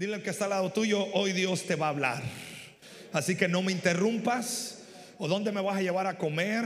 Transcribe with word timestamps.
Dile 0.00 0.14
al 0.14 0.22
que 0.22 0.30
está 0.30 0.44
al 0.44 0.50
lado 0.50 0.72
tuyo, 0.72 1.08
hoy 1.12 1.34
Dios 1.34 1.64
te 1.64 1.74
va 1.74 1.88
a 1.88 1.90
hablar. 1.90 2.22
Así 3.12 3.36
que 3.36 3.48
no 3.48 3.60
me 3.60 3.70
interrumpas. 3.70 4.78
¿O 5.18 5.28
dónde 5.28 5.52
me 5.52 5.60
vas 5.60 5.76
a 5.76 5.82
llevar 5.82 6.06
a 6.06 6.16
comer? 6.16 6.64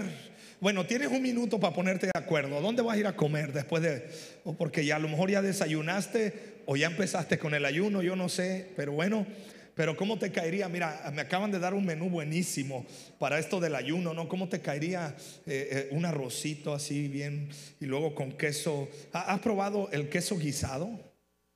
Bueno, 0.61 0.87
tienes 0.87 1.09
un 1.09 1.21
minuto 1.21 1.59
para 1.59 1.75
ponerte 1.75 2.07
de 2.07 2.13
acuerdo. 2.15 2.61
¿Dónde 2.61 2.81
vas 2.83 2.95
a 2.95 3.01
ir 3.01 3.09
a 3.09 3.17
comer 3.17 3.53
después 3.53 3.83
de.? 3.83 4.09
O 4.45 4.53
porque 4.55 4.87
ya 4.87 4.95
a 4.95 4.99
lo 5.01 5.09
mejor 5.09 5.33
ya 5.33 5.43
desayunaste 5.43 6.63
o 6.67 6.77
ya 6.77 6.87
empezaste 6.87 7.37
con 7.37 7.55
el 7.55 7.65
ayuno, 7.65 8.03
yo 8.03 8.15
no 8.15 8.29
sé. 8.29 8.71
Pero 8.77 8.93
bueno, 8.93 9.27
pero 9.75 9.97
¿cómo 9.97 10.17
te 10.17 10.31
caería? 10.31 10.69
Mira, 10.69 11.11
me 11.13 11.23
acaban 11.23 11.51
de 11.51 11.59
dar 11.59 11.75
un 11.75 11.85
menú 11.85 12.11
buenísimo 12.11 12.87
para 13.19 13.41
esto 13.41 13.59
del 13.59 13.75
ayuno, 13.75 14.15
¿no? 14.15 14.29
¿Cómo 14.29 14.49
te 14.49 14.61
caería 14.61 15.17
eh, 15.45 15.69
eh, 15.73 15.89
un 15.91 16.05
arrocito 16.05 16.73
así 16.73 17.09
bien 17.09 17.49
y 17.81 17.87
luego 17.87 18.15
con 18.15 18.31
queso? 18.31 18.89
¿Has 19.13 19.41
probado 19.41 19.89
el 19.91 20.09
queso 20.09 20.39
guisado 20.39 20.89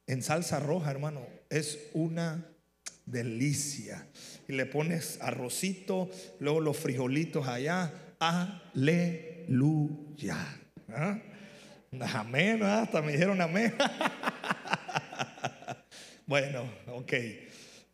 en 0.09 0.23
salsa 0.25 0.59
roja, 0.59 0.91
hermano? 0.91 1.38
Es 1.49 1.79
una 1.95 2.45
delicia. 3.07 4.07
Y 4.47 4.53
le 4.53 4.67
pones 4.67 5.19
arrocito, 5.21 6.11
luego 6.41 6.61
los 6.61 6.77
frijolitos 6.77 7.49
allá. 7.49 7.93
Aleluya. 8.19 9.17
¿Ah? 10.91 11.19
Amén, 12.15 12.63
hasta 12.63 13.01
me 13.01 13.13
dijeron 13.13 13.41
amén. 13.41 13.75
bueno, 16.27 16.71
ok. 16.89 17.13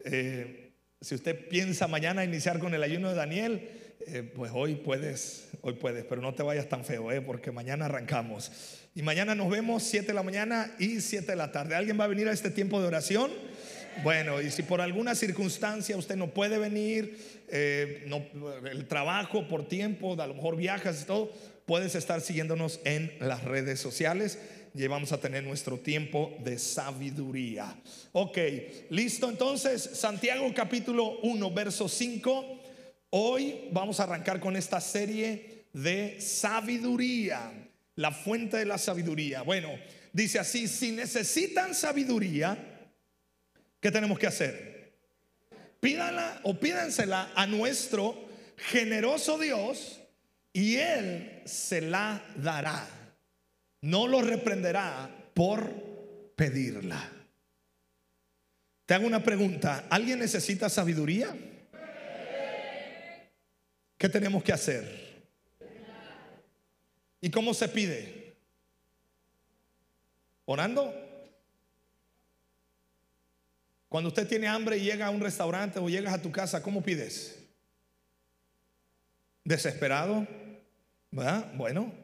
Eh, 0.04 0.72
si 1.00 1.14
usted 1.14 1.48
piensa 1.48 1.86
mañana 1.86 2.24
iniciar 2.24 2.58
con 2.58 2.74
el 2.74 2.82
ayuno 2.82 3.10
de 3.10 3.14
Daniel, 3.14 3.70
eh, 4.06 4.22
pues 4.22 4.50
hoy 4.54 4.74
puedes, 4.74 5.48
hoy 5.60 5.74
puedes, 5.74 6.04
pero 6.04 6.20
no 6.20 6.34
te 6.34 6.42
vayas 6.42 6.68
tan 6.68 6.84
feo, 6.84 7.12
eh, 7.12 7.20
porque 7.20 7.52
mañana 7.52 7.86
arrancamos. 7.86 8.83
Y 8.96 9.02
mañana 9.02 9.34
nos 9.34 9.50
vemos 9.50 9.82
7 9.82 10.06
de 10.06 10.14
la 10.14 10.22
mañana 10.22 10.72
y 10.78 11.00
7 11.00 11.26
de 11.26 11.34
la 11.34 11.50
tarde. 11.50 11.74
¿Alguien 11.74 11.98
va 11.98 12.04
a 12.04 12.06
venir 12.06 12.28
a 12.28 12.32
este 12.32 12.48
tiempo 12.48 12.80
de 12.80 12.86
oración? 12.86 13.32
Bueno, 14.04 14.40
y 14.40 14.52
si 14.52 14.62
por 14.62 14.80
alguna 14.80 15.16
circunstancia 15.16 15.96
usted 15.96 16.14
no 16.14 16.32
puede 16.32 16.58
venir, 16.58 17.18
no, 18.06 18.24
el 18.70 18.86
trabajo 18.86 19.48
por 19.48 19.66
tiempo, 19.66 20.14
a 20.20 20.28
lo 20.28 20.34
mejor 20.34 20.54
viajas 20.56 21.02
y 21.02 21.06
todo, 21.06 21.32
puedes 21.66 21.96
estar 21.96 22.20
siguiéndonos 22.20 22.78
en 22.84 23.12
las 23.18 23.42
redes 23.42 23.80
sociales 23.80 24.38
y 24.76 24.86
vamos 24.86 25.10
a 25.10 25.18
tener 25.18 25.42
nuestro 25.42 25.80
tiempo 25.80 26.32
de 26.44 26.56
sabiduría. 26.60 27.76
Ok, 28.12 28.38
listo 28.90 29.28
entonces, 29.28 29.82
Santiago 29.82 30.48
capítulo 30.54 31.18
1, 31.22 31.50
verso 31.50 31.88
5. 31.88 32.60
Hoy 33.10 33.68
vamos 33.72 33.98
a 33.98 34.04
arrancar 34.04 34.38
con 34.38 34.54
esta 34.54 34.80
serie 34.80 35.66
de 35.72 36.20
sabiduría, 36.20 37.50
la 37.96 38.10
fuente 38.12 38.56
de 38.56 38.64
la 38.64 38.78
sabiduría. 38.78 39.42
Bueno, 39.42 39.70
dice 40.12 40.38
así, 40.38 40.68
si 40.68 40.92
necesitan 40.92 41.74
sabiduría, 41.74 42.56
¿qué 43.80 43.90
tenemos 43.90 44.18
que 44.18 44.26
hacer? 44.26 44.92
Pídala 45.80 46.40
o 46.44 46.58
pídansela 46.58 47.32
a 47.34 47.46
nuestro 47.46 48.28
generoso 48.56 49.38
Dios 49.38 50.00
y 50.52 50.76
Él 50.76 51.42
se 51.44 51.80
la 51.80 52.24
dará 52.36 52.88
no 53.84 54.08
lo 54.08 54.22
reprenderá 54.22 55.10
por 55.34 56.32
pedirla. 56.34 57.06
Te 58.86 58.94
hago 58.94 59.06
una 59.06 59.22
pregunta. 59.22 59.86
¿Alguien 59.90 60.18
necesita 60.18 60.70
sabiduría? 60.70 61.36
¿Qué 63.98 64.08
tenemos 64.08 64.42
que 64.42 64.52
hacer? 64.54 65.03
¿Y 67.24 67.30
cómo 67.30 67.54
se 67.54 67.70
pide? 67.70 68.34
¿Orando? 70.44 70.92
Cuando 73.88 74.08
usted 74.08 74.28
tiene 74.28 74.46
hambre 74.46 74.76
y 74.76 74.82
llega 74.82 75.06
a 75.06 75.10
un 75.10 75.22
restaurante 75.22 75.78
o 75.78 75.88
llegas 75.88 76.12
a 76.12 76.20
tu 76.20 76.30
casa, 76.30 76.62
¿cómo 76.62 76.82
pides? 76.82 77.38
¿Desesperado? 79.42 80.28
¿Verdad? 81.10 81.50
Bueno, 81.54 81.94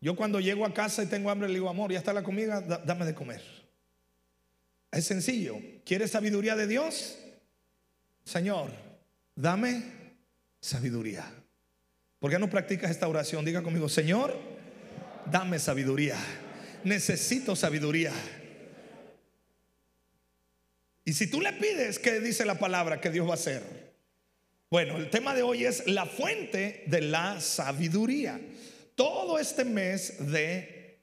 yo 0.00 0.16
cuando 0.16 0.40
llego 0.40 0.66
a 0.66 0.74
casa 0.74 1.04
y 1.04 1.06
tengo 1.06 1.30
hambre 1.30 1.46
le 1.46 1.54
digo, 1.54 1.68
amor, 1.68 1.92
ya 1.92 1.98
está 2.00 2.12
la 2.12 2.24
comida, 2.24 2.60
dame 2.60 3.06
de 3.06 3.14
comer. 3.14 3.42
Es 4.90 5.04
sencillo. 5.04 5.54
¿Quieres 5.84 6.10
sabiduría 6.10 6.56
de 6.56 6.66
Dios? 6.66 7.16
Señor, 8.24 8.72
dame 9.36 9.84
sabiduría. 10.60 11.32
¿Por 12.18 12.30
qué 12.30 12.38
no 12.38 12.50
practicas 12.50 12.90
esta 12.90 13.06
oración? 13.06 13.44
Diga 13.44 13.62
conmigo, 13.62 13.88
Señor, 13.88 14.36
dame 15.30 15.58
sabiduría. 15.58 16.16
Necesito 16.82 17.54
sabiduría. 17.54 18.12
Y 21.04 21.12
si 21.12 21.28
tú 21.28 21.40
le 21.40 21.52
pides, 21.54 21.98
¿qué 21.98 22.20
dice 22.20 22.44
la 22.44 22.58
palabra 22.58 23.00
que 23.00 23.10
Dios 23.10 23.26
va 23.26 23.32
a 23.32 23.34
hacer? 23.34 23.62
Bueno, 24.70 24.96
el 24.96 25.10
tema 25.10 25.34
de 25.34 25.42
hoy 25.42 25.64
es 25.64 25.86
la 25.86 26.06
fuente 26.06 26.82
de 26.86 27.00
la 27.00 27.40
sabiduría. 27.40 28.40
Todo 28.94 29.38
este 29.38 29.64
mes 29.64 30.30
de 30.30 30.98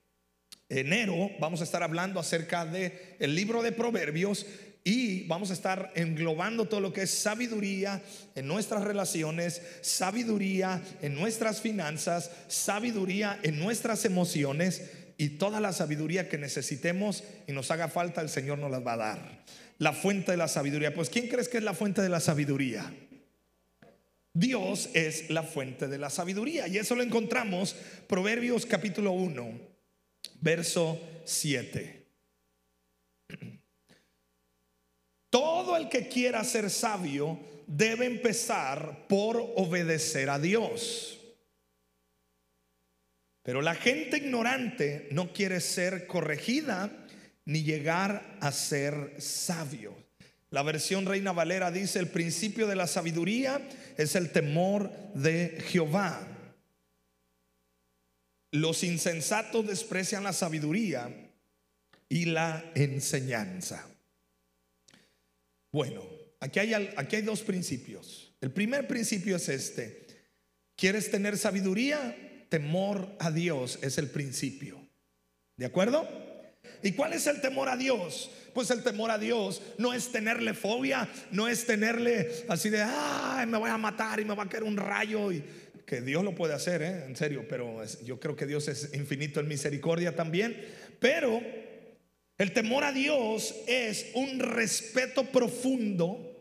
enero 0.70 1.32
vamos 1.40 1.62
a 1.62 1.64
estar 1.64 1.82
hablando 1.82 2.20
acerca 2.20 2.66
de 2.66 3.16
el 3.20 3.34
libro 3.36 3.64
de 3.64 3.72
Proverbios 3.72 4.46
y 4.88 5.24
vamos 5.24 5.50
a 5.50 5.54
estar 5.54 5.92
englobando 5.96 6.66
todo 6.66 6.80
lo 6.80 6.94
que 6.94 7.02
es 7.02 7.10
sabiduría 7.10 8.04
en 8.36 8.48
nuestras 8.48 8.84
relaciones, 8.84 9.60
sabiduría 9.82 10.80
en 11.02 11.16
nuestras 11.16 11.60
finanzas, 11.60 12.30
sabiduría 12.48 13.40
en 13.42 13.60
nuestras 13.60 14.06
emociones 14.06 14.84
y 15.18 15.30
toda 15.30 15.60
la 15.60 15.74
sabiduría 15.74 16.30
que 16.30 16.38
necesitemos 16.38 17.24
y 17.48 17.52
nos 17.52 17.72
haga 17.72 17.88
falta, 17.88 18.22
el 18.22 18.30
Señor 18.30 18.60
nos 18.60 18.70
las 18.70 18.86
va 18.86 18.94
a 18.94 18.98
dar. 18.98 19.44
La 19.80 19.92
fuente 19.92 20.32
de 20.32 20.38
la 20.38 20.48
sabiduría. 20.48 20.94
Pues 20.94 21.10
¿quién 21.10 21.30
crees 21.30 21.50
que 21.50 21.58
es 21.58 21.64
la 21.64 21.74
fuente 21.74 22.04
de 22.04 22.10
la 22.10 22.20
sabiduría? 22.20 22.94
Dios 24.34 24.90
es 24.94 25.32
la 25.32 25.42
fuente 25.42 25.88
de 25.88 25.98
la 25.98 26.12
sabiduría. 26.12 26.68
Y 26.68 26.78
eso 26.78 26.94
lo 26.96 27.02
encontramos 27.02 27.76
Proverbios 28.08 28.68
capítulo 28.68 29.14
1, 29.14 29.60
verso 30.42 31.02
7. 31.26 31.95
Todo 35.36 35.76
el 35.76 35.90
que 35.90 36.08
quiera 36.08 36.46
ser 36.46 36.70
sabio 36.70 37.38
debe 37.68 38.06
empezar 38.06 39.06
por 39.10 39.36
obedecer 39.58 40.30
a 40.30 40.40
Dios. 40.40 41.20
Pero 43.44 43.62
la 43.62 43.76
gente 43.76 44.16
ignorante 44.16 45.10
no 45.12 45.34
quiere 45.34 45.60
ser 45.60 46.08
corregida 46.08 46.90
ni 47.44 47.64
llegar 47.64 48.38
a 48.40 48.54
ser 48.54 49.16
sabio. 49.22 49.94
La 50.52 50.64
versión 50.64 51.06
Reina 51.06 51.34
Valera 51.34 51.70
dice, 51.70 52.00
el 52.00 52.08
principio 52.08 52.66
de 52.66 52.78
la 52.78 52.88
sabiduría 52.88 53.60
es 53.98 54.16
el 54.16 54.32
temor 54.32 54.90
de 55.16 55.62
Jehová. 55.68 56.26
Los 58.52 58.86
insensatos 58.86 59.68
desprecian 59.68 60.24
la 60.24 60.32
sabiduría 60.32 61.14
y 62.08 62.24
la 62.24 62.72
enseñanza. 62.74 63.86
Bueno, 65.76 66.08
aquí 66.40 66.60
hay, 66.60 66.94
aquí 66.96 67.18
hay 67.18 67.22
dos 67.22 67.42
principios. 67.42 68.34
El 68.40 68.50
primer 68.50 68.88
principio 68.88 69.36
es 69.36 69.50
este. 69.50 70.08
¿Quieres 70.78 71.12
tener 71.12 71.38
sabiduría? 71.38 72.16
Temor 72.48 73.14
a 73.20 73.30
Dios 73.30 73.80
es 73.82 73.98
el 73.98 74.10
principio. 74.10 74.80
¿De 75.58 75.66
acuerdo? 75.66 76.08
¿Y 76.82 76.94
cuál 76.94 77.12
es 77.12 77.28
el 77.28 77.42
temor 77.42 77.68
a 77.68 77.76
Dios? 77.76 78.32
Pues 78.54 78.72
el 78.72 78.84
temor 78.84 79.12
a 79.12 79.18
Dios 79.18 79.62
no 79.78 79.94
es 79.94 80.14
tenerle 80.14 80.54
fobia, 80.54 81.10
no 81.32 81.50
es 81.50 81.66
tenerle 81.66 82.46
así 82.48 82.70
de, 82.70 82.82
ay, 82.82 83.46
me 83.46 83.58
voy 83.58 83.70
a 83.70 83.78
matar 83.78 84.22
y 84.22 84.24
me 84.24 84.34
va 84.34 84.44
a 84.44 84.48
caer 84.48 84.64
un 84.64 84.78
rayo. 84.78 85.30
Y 85.34 85.44
que 85.86 86.00
Dios 86.00 86.24
lo 86.24 86.36
puede 86.36 86.54
hacer, 86.54 86.84
¿eh? 86.84 87.04
en 87.06 87.18
serio, 87.18 87.48
pero 87.50 87.84
yo 88.06 88.18
creo 88.22 88.38
que 88.38 88.46
Dios 88.46 88.70
es 88.70 88.94
infinito 88.94 89.42
en 89.42 89.50
misericordia 89.50 90.16
también. 90.16 90.56
Pero 91.02 91.42
el 92.38 92.52
temor 92.52 92.84
a 92.84 92.92
Dios 92.92 93.56
es 93.68 94.08
un 94.14 94.40
respeto 94.40 95.26
profundo 95.32 96.36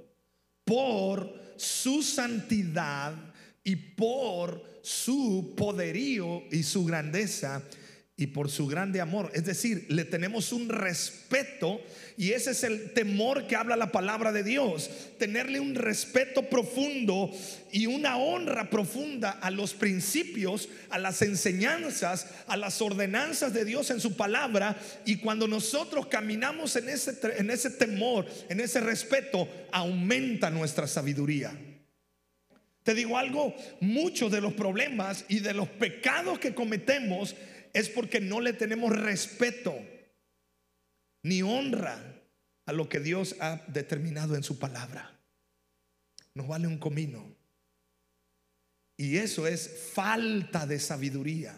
por 0.65 1.55
su 1.57 2.03
santidad 2.03 3.15
y 3.63 3.77
por 3.77 4.81
su 4.83 5.55
poderío 5.57 6.43
y 6.51 6.63
su 6.63 6.85
grandeza 6.85 7.63
y 8.17 8.29
por 8.29 8.49
su 8.49 8.69
grande 8.69 9.01
amor. 9.01 9.33
Es 9.35 9.45
decir, 9.45 9.87
le 9.89 10.05
tenemos 10.05 10.53
un 10.53 10.69
respeto 10.69 11.81
y 12.17 12.31
ese 12.31 12.53
es 12.53 12.63
el 12.63 12.93
temor 12.93 13.49
que 13.49 13.57
habla 13.57 13.75
la 13.75 13.91
palabra 13.91 14.31
de 14.31 14.45
Dios. 14.45 14.89
Tenerle 15.19 15.59
un 15.59 15.75
respeto 15.75 16.49
profundo 16.49 17.33
y 17.73 17.87
una 17.87 18.17
honra 18.17 18.71
profunda 18.71 19.31
a 19.31 19.51
los 19.51 19.75
principios, 19.75 20.69
a 20.91 20.99
las 20.99 21.23
enseñanzas, 21.23 22.29
a 22.47 22.57
las 22.57 22.81
ordenanzas 22.81 23.53
de 23.53 23.65
Dios 23.65 23.91
en 23.91 24.01
su 24.01 24.17
palabra. 24.17 24.77
Y 25.05 25.17
cuando 25.17 25.49
nosotros 25.49 26.07
caminamos 26.07 26.77
en 26.77 26.89
ese, 26.91 27.19
en 27.37 27.51
ese 27.51 27.71
temor, 27.71 28.27
en 28.49 28.61
ese 28.61 28.79
respeto, 28.79 29.49
aumenta 29.73 30.51
nuestra 30.51 30.87
sabiduría. 30.87 31.59
Te 32.85 32.95
digo 32.95 33.17
algo, 33.17 33.57
muchos 33.81 34.31
de 34.31 34.43
los 34.43 34.53
problemas 34.53 35.25
y 35.29 35.41
de 35.41 35.55
los 35.55 35.69
pecados 35.69 36.39
que 36.39 36.55
cometemos 36.55 37.35
es 37.75 37.91
porque 37.91 38.21
no 38.21 38.41
le 38.41 38.55
tenemos 38.55 38.97
respeto 38.97 39.75
ni 41.23 41.43
honra 41.43 42.23
a 42.67 42.73
lo 42.73 42.89
que 42.89 43.01
Dios 43.01 43.37
ha 43.41 43.63
determinado 43.69 44.37
en 44.37 44.43
su 44.43 44.59
palabra. 44.59 45.21
Nos 46.35 46.49
vale 46.49 46.67
un 46.67 46.79
comino. 46.79 47.35
Y 48.97 49.17
eso 49.17 49.47
es 49.47 49.91
falta 49.93 50.67
de 50.67 50.79
sabiduría. 50.79 51.57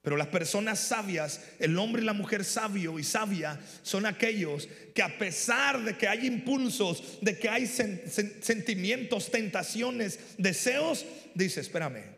Pero 0.00 0.16
las 0.16 0.28
personas 0.28 0.78
sabias, 0.78 1.42
el 1.58 1.76
hombre 1.76 2.02
y 2.02 2.04
la 2.04 2.12
mujer 2.12 2.44
sabio 2.44 2.98
y 2.98 3.04
sabia, 3.04 3.60
son 3.82 4.06
aquellos 4.06 4.68
que 4.94 5.02
a 5.02 5.18
pesar 5.18 5.84
de 5.84 5.98
que 5.98 6.06
hay 6.06 6.26
impulsos, 6.26 7.18
de 7.20 7.36
que 7.38 7.48
hay 7.48 7.66
sentimientos, 7.66 9.30
tentaciones, 9.30 10.36
deseos, 10.38 11.04
dice, 11.34 11.60
espérame, 11.60 12.16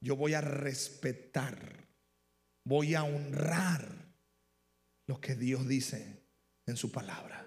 yo 0.00 0.16
voy 0.16 0.34
a 0.34 0.40
respetar, 0.40 1.79
voy 2.70 2.94
a 2.94 3.02
honrar 3.02 3.84
lo 5.08 5.20
que 5.20 5.34
Dios 5.34 5.66
dice 5.66 6.22
en 6.66 6.76
su 6.76 6.92
palabra. 6.92 7.44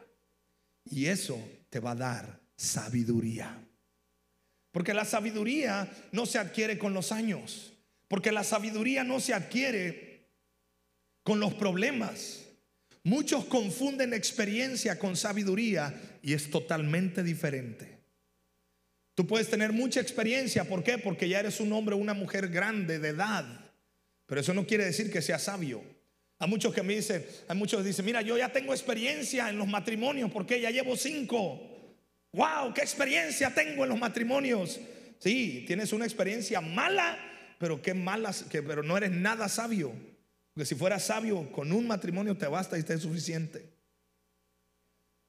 Y 0.84 1.06
eso 1.06 1.42
te 1.70 1.80
va 1.80 1.92
a 1.92 1.96
dar 1.96 2.42
sabiduría. 2.58 3.58
Porque 4.74 4.94
la 4.94 5.06
sabiduría 5.06 5.90
no 6.12 6.26
se 6.26 6.40
adquiere 6.40 6.78
con 6.78 6.94
los 6.94 7.14
años. 7.14 7.72
Porque 8.10 8.34
la 8.34 8.44
sabiduría 8.44 9.06
no 9.06 9.22
se 9.22 9.34
adquiere 9.34 10.28
con 11.24 11.40
los 11.40 11.54
problemas. 11.54 12.42
Muchos 13.06 13.46
confunden 13.46 14.14
experiencia 14.14 15.00
con 15.00 15.16
sabiduría 15.16 16.20
y 16.22 16.34
es 16.34 16.50
totalmente 16.52 17.24
diferente. 17.24 17.98
Tú 19.16 19.26
puedes 19.26 19.50
tener 19.50 19.72
mucha 19.72 20.02
experiencia, 20.02 20.66
¿por 20.66 20.84
qué? 20.84 20.98
Porque 20.98 21.30
ya 21.30 21.40
eres 21.40 21.62
un 21.62 21.72
hombre 21.72 21.96
o 21.96 22.00
una 22.00 22.14
mujer 22.14 22.50
grande 22.50 23.00
de 23.00 23.10
edad, 23.10 23.63
pero 24.26 24.42
eso 24.42 24.54
no 24.54 24.66
quiere 24.66 24.86
decir 24.86 25.12
que 25.12 25.22
seas 25.22 25.44
sabio. 25.44 25.84
Hay 26.40 26.50
muchos 26.50 26.74
que 26.74 26.84
me 26.84 26.96
dicen, 26.96 27.26
hay 27.48 27.58
muchos 27.58 27.82
que 27.82 27.88
dicen, 27.88 28.06
mira, 28.06 28.22
yo 28.22 28.38
ya 28.38 28.52
tengo 28.52 28.74
experiencia 28.74 29.50
en 29.50 29.58
los 29.58 29.68
matrimonios 29.68 30.32
porque 30.32 30.60
ya 30.60 30.72
llevo 30.72 30.96
cinco. 30.98 31.62
¡Wow! 32.34 32.74
¿Qué 32.74 32.82
experiencia 32.82 33.54
tengo 33.54 33.84
en 33.84 33.90
los 33.90 34.00
matrimonios? 34.00 34.80
Sí, 35.20 35.64
tienes 35.68 35.94
una 35.94 36.06
experiencia 36.06 36.60
mala 36.60 37.30
pero 37.64 37.82
qué 37.82 37.94
malas, 37.94 38.44
que, 38.44 38.62
pero 38.62 38.84
no 38.84 38.98
eres 38.98 39.12
nada 39.12 39.48
sabio. 39.48 39.94
Porque 40.54 40.66
si 40.66 40.76
fueras 40.76 41.04
sabio, 41.04 41.50
con 41.54 41.72
un 41.72 41.88
matrimonio 41.88 42.36
te 42.36 42.46
basta 42.46 42.76
y 42.76 42.82
está 42.82 42.98
suficiente. 42.98 43.70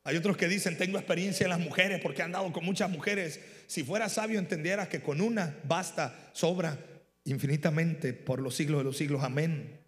Hay 0.02 0.16
otros 0.16 0.36
que 0.36 0.48
dicen, 0.48 0.76
tengo 0.76 0.98
experiencia 0.98 1.44
en 1.44 1.50
las 1.50 1.60
mujeres 1.60 2.00
porque 2.02 2.22
han 2.22 2.32
dado 2.32 2.52
con 2.52 2.64
muchas 2.64 2.90
mujeres. 2.90 3.38
Si 3.68 3.84
fueras 3.84 4.14
sabio, 4.14 4.40
entendieras 4.40 4.88
que 4.88 5.00
con 5.00 5.20
una 5.20 5.56
basta, 5.62 6.32
sobra 6.32 6.76
infinitamente 7.24 8.12
por 8.12 8.40
los 8.40 8.54
siglos 8.54 8.78
de 8.78 8.84
los 8.84 8.96
siglos. 8.96 9.22
Amén. 9.22 9.80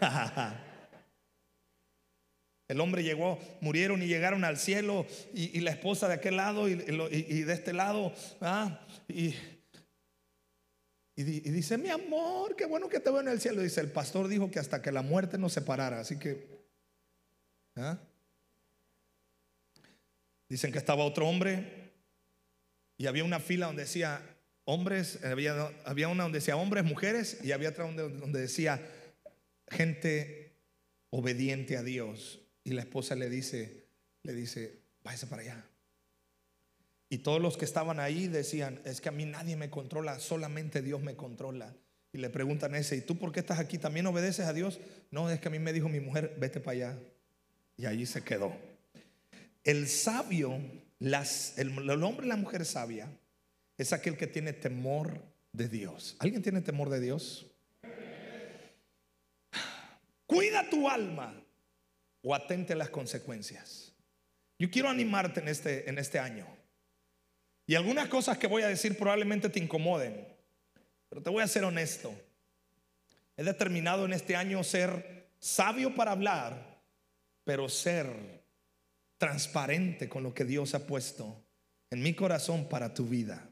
El 2.68 2.80
hombre 2.80 3.02
llegó, 3.02 3.38
murieron 3.60 4.02
y 4.02 4.06
llegaron 4.06 4.44
al 4.44 4.56
cielo 4.56 5.06
y, 5.34 5.60
la 5.60 5.72
esposa 5.72 6.08
de 6.08 6.14
aquel 6.14 6.36
lado 6.36 6.68
y, 6.68 6.74
de 6.74 7.52
este 7.52 7.72
lado. 7.74 8.14
¿ah? 8.40 8.86
Y 9.08 9.34
y, 11.14 11.24
dice, 11.24 11.76
mi 11.76 11.90
amor, 11.90 12.56
qué 12.56 12.64
bueno 12.64 12.88
que 12.88 12.98
te 12.98 13.10
veo 13.10 13.20
en 13.20 13.28
el 13.28 13.40
cielo. 13.40 13.60
Dice, 13.60 13.80
el 13.80 13.92
pastor 13.92 14.28
dijo 14.28 14.50
que 14.50 14.58
hasta 14.58 14.80
que 14.80 14.90
la 14.90 15.02
muerte 15.02 15.36
nos 15.36 15.52
separara. 15.52 16.00
Así 16.00 16.18
que, 16.18 16.46
¿ah? 17.76 17.98
dicen 20.48 20.72
que 20.72 20.78
estaba 20.78 21.04
otro 21.04 21.28
hombre 21.28 21.92
y 22.96 23.06
había 23.06 23.24
una 23.24 23.40
fila 23.40 23.66
donde 23.66 23.82
decía 23.82 24.22
hombres, 24.64 25.22
había, 25.24 25.70
había 25.84 26.08
una 26.08 26.24
donde 26.24 26.38
decía 26.38 26.56
hombres, 26.56 26.84
mujeres 26.84 27.38
y 27.42 27.52
había 27.52 27.70
otra 27.70 27.84
donde, 27.84 28.08
donde 28.08 28.40
decía 28.40 28.80
gente 29.68 30.56
obediente 31.10 31.76
a 31.76 31.82
Dios. 31.82 32.40
Y 32.64 32.72
la 32.72 32.82
esposa 32.82 33.14
le 33.14 33.28
dice, 33.28 33.86
le 34.22 34.34
dice, 34.34 34.82
váyase 35.02 35.26
para 35.26 35.42
allá. 35.42 35.64
Y 37.08 37.18
todos 37.18 37.42
los 37.42 37.58
que 37.58 37.64
estaban 37.64 38.00
ahí 38.00 38.28
decían, 38.28 38.80
es 38.84 39.00
que 39.00 39.10
a 39.10 39.12
mí 39.12 39.26
nadie 39.26 39.56
me 39.56 39.68
controla, 39.68 40.18
solamente 40.18 40.80
Dios 40.80 41.02
me 41.02 41.14
controla. 41.14 41.74
Y 42.12 42.18
le 42.18 42.30
preguntan 42.30 42.74
ese, 42.74 42.96
¿y 42.96 43.00
tú 43.00 43.18
por 43.18 43.32
qué 43.32 43.40
estás 43.40 43.58
aquí? 43.58 43.78
¿También 43.78 44.06
obedeces 44.06 44.46
a 44.46 44.52
Dios? 44.52 44.80
No, 45.10 45.30
es 45.30 45.40
que 45.40 45.48
a 45.48 45.50
mí 45.50 45.58
me 45.58 45.72
dijo 45.72 45.88
mi 45.88 46.00
mujer, 46.00 46.34
vete 46.38 46.60
para 46.60 46.72
allá. 46.72 46.98
Y 47.76 47.86
allí 47.86 48.06
se 48.06 48.22
quedó. 48.22 48.54
El 49.64 49.88
sabio, 49.88 50.58
las, 50.98 51.58
el, 51.58 51.70
el 51.90 52.02
hombre 52.02 52.26
y 52.26 52.28
la 52.28 52.36
mujer 52.36 52.64
sabia, 52.64 53.10
es 53.78 53.92
aquel 53.92 54.16
que 54.16 54.26
tiene 54.26 54.52
temor 54.52 55.22
de 55.52 55.68
Dios. 55.68 56.16
¿Alguien 56.18 56.42
tiene 56.42 56.60
temor 56.60 56.88
de 56.90 57.00
Dios? 57.00 57.46
Cuida 60.26 60.68
tu 60.70 60.88
alma 60.88 61.34
o 62.22 62.34
atente 62.34 62.72
a 62.72 62.76
las 62.76 62.90
consecuencias. 62.90 63.92
Yo 64.58 64.70
quiero 64.70 64.88
animarte 64.88 65.40
en 65.40 65.48
este, 65.48 65.90
en 65.90 65.98
este 65.98 66.18
año. 66.18 66.46
Y 67.66 67.74
algunas 67.74 68.08
cosas 68.08 68.38
que 68.38 68.46
voy 68.46 68.62
a 68.62 68.68
decir 68.68 68.96
probablemente 68.96 69.48
te 69.48 69.60
incomoden, 69.60 70.26
pero 71.08 71.22
te 71.22 71.30
voy 71.30 71.42
a 71.42 71.48
ser 71.48 71.64
honesto. 71.64 72.14
He 73.36 73.44
determinado 73.44 74.04
en 74.04 74.12
este 74.12 74.36
año 74.36 74.62
ser 74.64 75.30
sabio 75.38 75.94
para 75.94 76.12
hablar, 76.12 76.80
pero 77.44 77.68
ser 77.68 78.42
transparente 79.18 80.08
con 80.08 80.22
lo 80.22 80.34
que 80.34 80.44
Dios 80.44 80.74
ha 80.74 80.86
puesto 80.86 81.44
en 81.90 82.02
mi 82.02 82.14
corazón 82.14 82.68
para 82.68 82.94
tu 82.94 83.06
vida. 83.06 83.51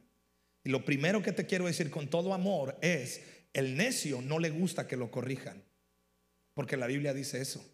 Y 0.64 0.70
lo 0.70 0.84
primero 0.84 1.22
que 1.22 1.32
te 1.32 1.46
quiero 1.46 1.66
decir 1.66 1.90
con 1.90 2.08
todo 2.08 2.34
amor 2.34 2.76
es, 2.82 3.22
el 3.52 3.76
necio 3.76 4.22
no 4.22 4.38
le 4.38 4.50
gusta 4.50 4.86
que 4.86 4.96
lo 4.96 5.10
corrijan, 5.10 5.62
porque 6.54 6.76
la 6.76 6.86
Biblia 6.86 7.14
dice 7.14 7.40
eso. 7.40 7.64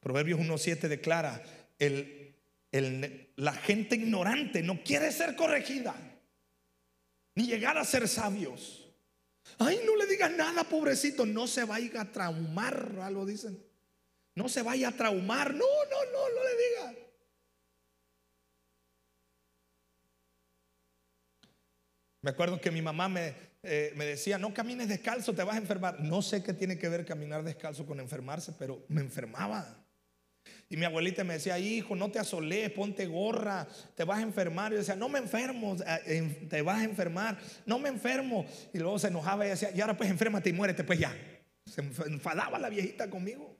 Proverbios 0.00 0.40
1.7 0.40 0.88
declara, 0.88 1.42
el 1.78 2.24
la 3.36 3.52
gente 3.52 3.94
ignorante 3.94 4.62
no 4.62 4.82
quiere 4.82 5.12
ser 5.12 5.36
corregida, 5.36 5.94
ni 7.36 7.46
llegar 7.46 7.78
a 7.78 7.84
ser 7.84 8.08
sabios. 8.08 8.80
Ay, 9.58 9.80
no 9.86 9.94
le 9.96 10.06
digas 10.06 10.32
nada, 10.32 10.64
pobrecito, 10.64 11.24
no 11.24 11.46
se 11.46 11.64
vaya 11.64 12.00
a 12.00 12.10
traumar, 12.10 12.98
algo 13.02 13.26
dicen. 13.26 13.62
No 14.34 14.48
se 14.48 14.62
vaya 14.62 14.88
a 14.88 14.92
traumar, 14.92 15.52
no, 15.54 15.58
no, 15.58 16.12
no, 16.12 16.28
no 16.28 16.44
le 16.44 16.90
diga. 16.90 17.03
Me 22.24 22.30
acuerdo 22.30 22.58
que 22.58 22.70
mi 22.70 22.80
mamá 22.80 23.06
me, 23.06 23.34
eh, 23.62 23.92
me 23.96 24.06
decía, 24.06 24.38
no 24.38 24.54
camines 24.54 24.88
descalzo, 24.88 25.34
te 25.34 25.42
vas 25.42 25.56
a 25.56 25.58
enfermar. 25.58 26.00
No 26.00 26.22
sé 26.22 26.42
qué 26.42 26.54
tiene 26.54 26.78
que 26.78 26.88
ver 26.88 27.04
caminar 27.04 27.44
descalzo 27.44 27.84
con 27.84 28.00
enfermarse, 28.00 28.54
pero 28.58 28.82
me 28.88 29.02
enfermaba. 29.02 29.84
Y 30.70 30.78
mi 30.78 30.86
abuelita 30.86 31.22
me 31.22 31.34
decía, 31.34 31.58
hijo, 31.58 31.94
no 31.94 32.10
te 32.10 32.18
asolees, 32.18 32.70
ponte 32.70 33.04
gorra, 33.04 33.68
te 33.94 34.04
vas 34.04 34.20
a 34.20 34.22
enfermar. 34.22 34.72
Y 34.72 34.76
yo 34.76 34.78
decía, 34.78 34.96
no 34.96 35.10
me 35.10 35.18
enfermo, 35.18 35.76
te 36.48 36.62
vas 36.62 36.80
a 36.80 36.84
enfermar, 36.84 37.38
no 37.66 37.78
me 37.78 37.90
enfermo. 37.90 38.46
Y 38.72 38.78
luego 38.78 38.98
se 38.98 39.08
enojaba 39.08 39.44
y 39.44 39.50
decía, 39.50 39.70
y 39.74 39.82
ahora 39.82 39.94
pues 39.94 40.08
enférmate 40.08 40.48
y 40.48 40.54
muérete, 40.54 40.82
pues 40.82 40.98
ya. 40.98 41.14
Se 41.66 41.82
enfadaba 41.82 42.58
la 42.58 42.70
viejita 42.70 43.10
conmigo. 43.10 43.54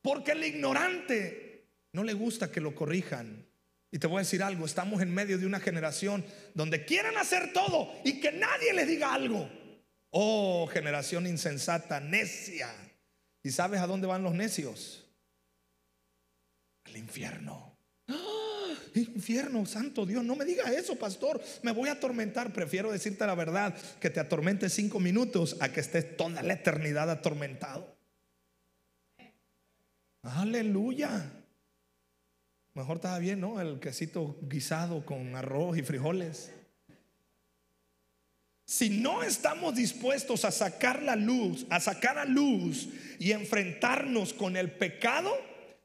Porque 0.00 0.30
el 0.30 0.44
ignorante 0.44 1.66
no 1.92 2.04
le 2.04 2.12
gusta 2.12 2.52
que 2.52 2.60
lo 2.60 2.72
corrijan. 2.72 3.51
Y 3.92 3.98
te 3.98 4.08
voy 4.08 4.16
a 4.16 4.20
decir 4.20 4.42
algo, 4.42 4.66
estamos 4.66 5.00
en 5.02 5.14
medio 5.14 5.38
de 5.38 5.46
una 5.46 5.60
generación 5.60 6.24
donde 6.54 6.84
quieren 6.84 7.16
hacer 7.18 7.52
todo 7.52 7.92
y 8.04 8.20
que 8.20 8.32
nadie 8.32 8.72
les 8.72 8.88
diga 8.88 9.14
algo. 9.14 9.48
Oh, 10.10 10.66
generación 10.66 11.26
insensata, 11.26 12.00
necia. 12.00 12.68
¿Y 13.44 13.50
sabes 13.50 13.80
a 13.80 13.86
dónde 13.86 14.06
van 14.06 14.22
los 14.22 14.34
necios? 14.34 15.02
al 16.84 16.96
infierno. 16.96 17.76
Infierno, 18.94 19.64
santo 19.66 20.04
Dios, 20.04 20.24
no 20.24 20.36
me 20.36 20.44
diga 20.44 20.70
eso, 20.72 20.96
pastor. 20.96 21.40
Me 21.62 21.72
voy 21.72 21.88
a 21.88 21.92
atormentar. 21.92 22.52
Prefiero 22.52 22.90
decirte 22.90 23.26
la 23.26 23.34
verdad, 23.34 23.74
que 24.00 24.10
te 24.10 24.20
atormente 24.20 24.68
cinco 24.68 25.00
minutos 25.00 25.56
a 25.60 25.70
que 25.70 25.80
estés 25.80 26.16
toda 26.16 26.42
la 26.42 26.54
eternidad 26.54 27.10
atormentado. 27.10 27.96
Aleluya. 30.22 31.41
Mejor 32.74 32.96
estaba 32.96 33.18
bien, 33.18 33.40
¿no? 33.40 33.60
El 33.60 33.80
quesito 33.80 34.38
guisado 34.42 35.04
con 35.04 35.36
arroz 35.36 35.76
y 35.76 35.82
frijoles. 35.82 36.52
Si 38.64 38.88
no 38.88 39.22
estamos 39.22 39.74
dispuestos 39.74 40.46
a 40.46 40.50
sacar 40.50 41.02
la 41.02 41.14
luz, 41.14 41.66
a 41.68 41.80
sacar 41.80 42.16
a 42.16 42.24
luz 42.24 42.88
y 43.18 43.32
enfrentarnos 43.32 44.32
con 44.32 44.56
el 44.56 44.70
pecado, 44.70 45.30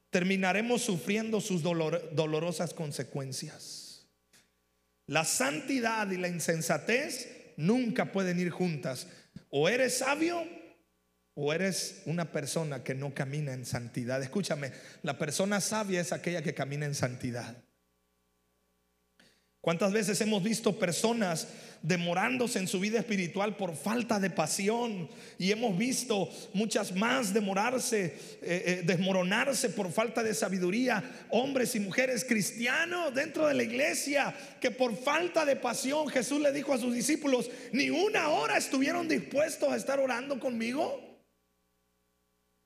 terminaremos 0.10 0.84
sufriendo 0.84 1.42
sus 1.42 1.62
dolorosas 1.62 2.74
consecuencias. 2.74 4.08
La 5.08 5.26
santidad 5.26 6.10
y 6.12 6.18
la 6.18 6.30
insensatez 6.30 7.54
nunca 7.58 8.14
pueden 8.14 8.40
ir 8.40 8.50
juntas. 8.50 9.08
O 9.50 9.68
eres 9.68 9.98
sabio 9.98 10.46
o 11.40 11.54
eres 11.54 12.02
una 12.06 12.32
persona 12.32 12.84
que 12.84 12.96
no 12.96 13.14
camina 13.14 13.54
en 13.54 13.64
santidad. 13.64 14.22
Escúchame, 14.24 14.72
la 15.04 15.20
persona 15.20 15.62
sabia 15.62 16.02
es 16.02 16.12
aquella 16.12 16.42
que 16.42 16.56
camina 16.56 16.88
en 16.88 16.96
santidad. 16.96 17.56
¿Cuántas 19.62 19.92
veces 19.92 20.20
hemos 20.22 20.42
visto 20.42 20.80
personas 20.80 21.48
demorándose 21.84 22.58
en 22.58 22.68
su 22.68 22.80
vida 22.80 22.98
espiritual 23.00 23.56
por 23.56 23.76
falta 23.76 24.20
de 24.20 24.32
pasión? 24.32 25.10
Y 25.38 25.52
hemos 25.52 25.78
visto 25.78 26.28
muchas 26.54 26.96
más 26.96 27.34
demorarse, 27.34 28.06
eh, 28.06 28.14
eh, 28.42 28.82
desmoronarse 28.84 29.70
por 29.70 29.92
falta 29.92 30.24
de 30.24 30.34
sabiduría. 30.34 31.04
Hombres 31.30 31.76
y 31.76 31.80
mujeres 31.80 32.26
cristianos 32.26 33.14
dentro 33.14 33.46
de 33.46 33.54
la 33.54 33.64
iglesia 33.64 34.34
que 34.60 34.72
por 34.72 34.96
falta 34.98 35.46
de 35.46 35.56
pasión 35.56 36.08
Jesús 36.08 36.42
le 36.42 36.52
dijo 36.52 36.74
a 36.74 36.80
sus 36.80 36.96
discípulos, 36.96 37.52
ni 37.74 37.92
una 37.92 38.30
hora 38.30 38.58
estuvieron 38.58 39.08
dispuestos 39.08 39.72
a 39.72 39.76
estar 39.76 40.00
orando 40.00 40.40
conmigo. 40.40 41.07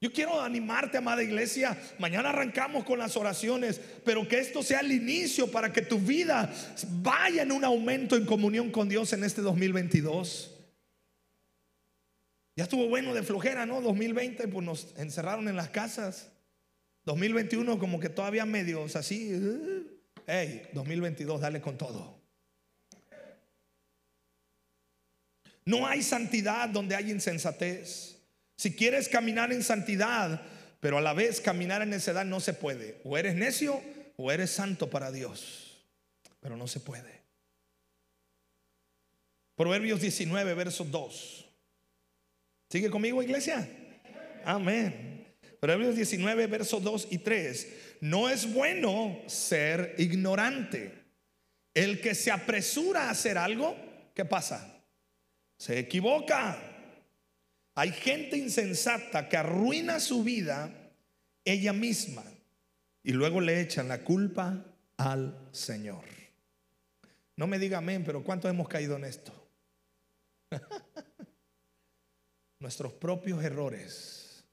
Yo 0.01 0.11
quiero 0.11 0.41
animarte, 0.41 0.97
amada 0.97 1.21
iglesia. 1.21 1.79
Mañana 1.99 2.29
arrancamos 2.29 2.83
con 2.83 2.97
las 2.97 3.15
oraciones, 3.15 3.79
pero 4.03 4.27
que 4.27 4.39
esto 4.39 4.63
sea 4.63 4.79
el 4.79 4.91
inicio 4.91 5.51
para 5.51 5.71
que 5.71 5.83
tu 5.83 5.99
vida 5.99 6.51
vaya 7.03 7.43
en 7.43 7.51
un 7.51 7.63
aumento 7.63 8.15
en 8.15 8.25
comunión 8.25 8.71
con 8.71 8.89
Dios 8.89 9.13
en 9.13 9.23
este 9.23 9.43
2022. 9.43 10.57
Ya 12.55 12.63
estuvo 12.63 12.89
bueno 12.89 13.13
de 13.13 13.21
flojera, 13.21 13.67
¿no? 13.67 13.79
2020, 13.79 14.47
pues 14.47 14.65
nos 14.65 14.87
encerraron 14.97 15.47
en 15.47 15.55
las 15.55 15.69
casas. 15.69 16.31
2021 17.05 17.77
como 17.77 17.99
que 17.99 18.09
todavía 18.09 18.43
medios 18.43 18.95
así. 18.95 19.31
Hey, 20.25 20.63
2022, 20.73 21.41
dale 21.41 21.61
con 21.61 21.77
todo. 21.77 22.19
No 25.63 25.85
hay 25.85 26.01
santidad 26.01 26.69
donde 26.69 26.95
hay 26.95 27.11
insensatez. 27.11 28.10
Si 28.61 28.75
quieres 28.75 29.09
caminar 29.09 29.51
en 29.51 29.63
santidad, 29.63 30.39
pero 30.79 30.99
a 30.99 31.01
la 31.01 31.13
vez 31.13 31.41
caminar 31.41 31.81
en 31.81 31.89
necedad 31.89 32.25
no 32.25 32.39
se 32.39 32.53
puede. 32.53 33.01
O 33.03 33.17
eres 33.17 33.33
necio 33.33 33.81
o 34.17 34.31
eres 34.31 34.51
santo 34.51 34.87
para 34.87 35.11
Dios. 35.11 35.83
Pero 36.41 36.55
no 36.55 36.67
se 36.67 36.79
puede. 36.79 37.23
Proverbios 39.55 39.99
19, 39.99 40.53
verso 40.53 40.83
2. 40.83 41.45
¿Sigue 42.69 42.91
conmigo, 42.91 43.23
iglesia? 43.23 43.67
Amén. 44.45 45.25
Proverbios 45.59 45.95
19, 45.95 46.45
verso 46.45 46.79
2 46.79 47.07
y 47.09 47.17
3. 47.17 47.67
No 48.01 48.29
es 48.29 48.53
bueno 48.53 49.23
ser 49.25 49.95
ignorante. 49.97 50.93
El 51.73 51.99
que 51.99 52.13
se 52.13 52.29
apresura 52.29 53.05
a 53.05 53.09
hacer 53.09 53.39
algo, 53.39 53.75
¿qué 54.13 54.23
pasa? 54.23 54.83
Se 55.57 55.79
equivoca. 55.79 56.70
Hay 57.75 57.91
gente 57.91 58.37
insensata 58.37 59.29
que 59.29 59.37
arruina 59.37 59.99
su 59.99 60.23
vida 60.23 60.71
ella 61.45 61.73
misma 61.73 62.23
y 63.03 63.13
luego 63.13 63.41
le 63.41 63.61
echan 63.61 63.87
la 63.87 64.03
culpa 64.03 64.63
al 64.97 65.49
Señor. 65.51 66.03
No 67.35 67.47
me 67.47 67.59
diga 67.59 67.79
amén, 67.79 68.03
pero 68.05 68.23
¿cuántos 68.23 68.51
hemos 68.51 68.67
caído 68.67 68.97
en 68.97 69.05
esto? 69.05 69.33
Nuestros 72.59 72.93
propios 72.93 73.43
errores, 73.43 74.43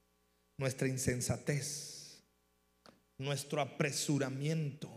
nuestra 0.57 0.89
insensatez, 0.89 2.23
nuestro 3.19 3.61
apresuramiento. 3.61 4.89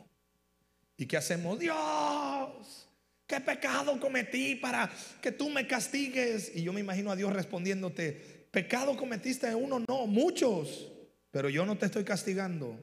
¿Y 0.96 1.08
qué 1.08 1.18
hacemos? 1.18 1.60
Dios, 1.60 2.88
¿Qué 3.32 3.40
pecado 3.40 3.98
cometí 3.98 4.56
para 4.56 4.92
que 5.22 5.32
tú 5.32 5.50
me 5.50 5.66
castigues? 5.66 6.52
Y 6.54 6.64
yo 6.64 6.74
me 6.74 6.82
imagino 6.82 7.12
a 7.12 7.16
Dios 7.16 7.32
respondiéndote, 7.32 8.50
pecado 8.52 8.98
cometiste 8.98 9.56
uno, 9.56 9.80
no, 9.88 10.06
muchos, 10.06 10.92
pero 11.32 11.48
yo 11.48 11.66
no 11.66 11.78
te 11.78 11.86
estoy 11.86 12.04
castigando. 12.04 12.78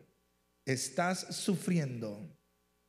Estás 0.64 1.37
sufriendo 1.37 2.35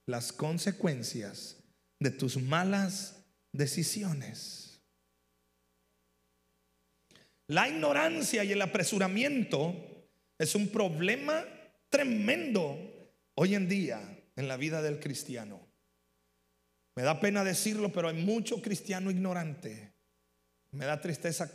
las 0.06 0.32
consecuencias 0.32 1.58
de 2.00 2.12
tus 2.12 2.42
malas 2.42 3.26
decisiones. 3.52 4.80
La 7.48 7.68
ignorancia 7.68 8.46
y 8.46 8.54
el 8.54 8.62
apresuramiento 8.62 10.08
es 10.38 10.56
un 10.56 10.70
problema 10.70 11.44
tremendo 11.90 12.78
hoy 13.36 13.56
en 13.56 13.68
día 13.68 14.00
en 14.38 14.48
la 14.48 14.56
vida 14.56 14.82
del 14.82 15.02
cristiano. 15.02 15.69
Me 17.00 17.06
da 17.06 17.18
pena 17.18 17.46
decirlo, 17.46 17.94
pero 17.94 18.10
hay 18.10 18.16
mucho 18.22 18.62
cristiano 18.62 19.10
ignorante. 19.10 19.94
Me 20.72 20.84
da 20.84 21.00
tristeza 21.00 21.50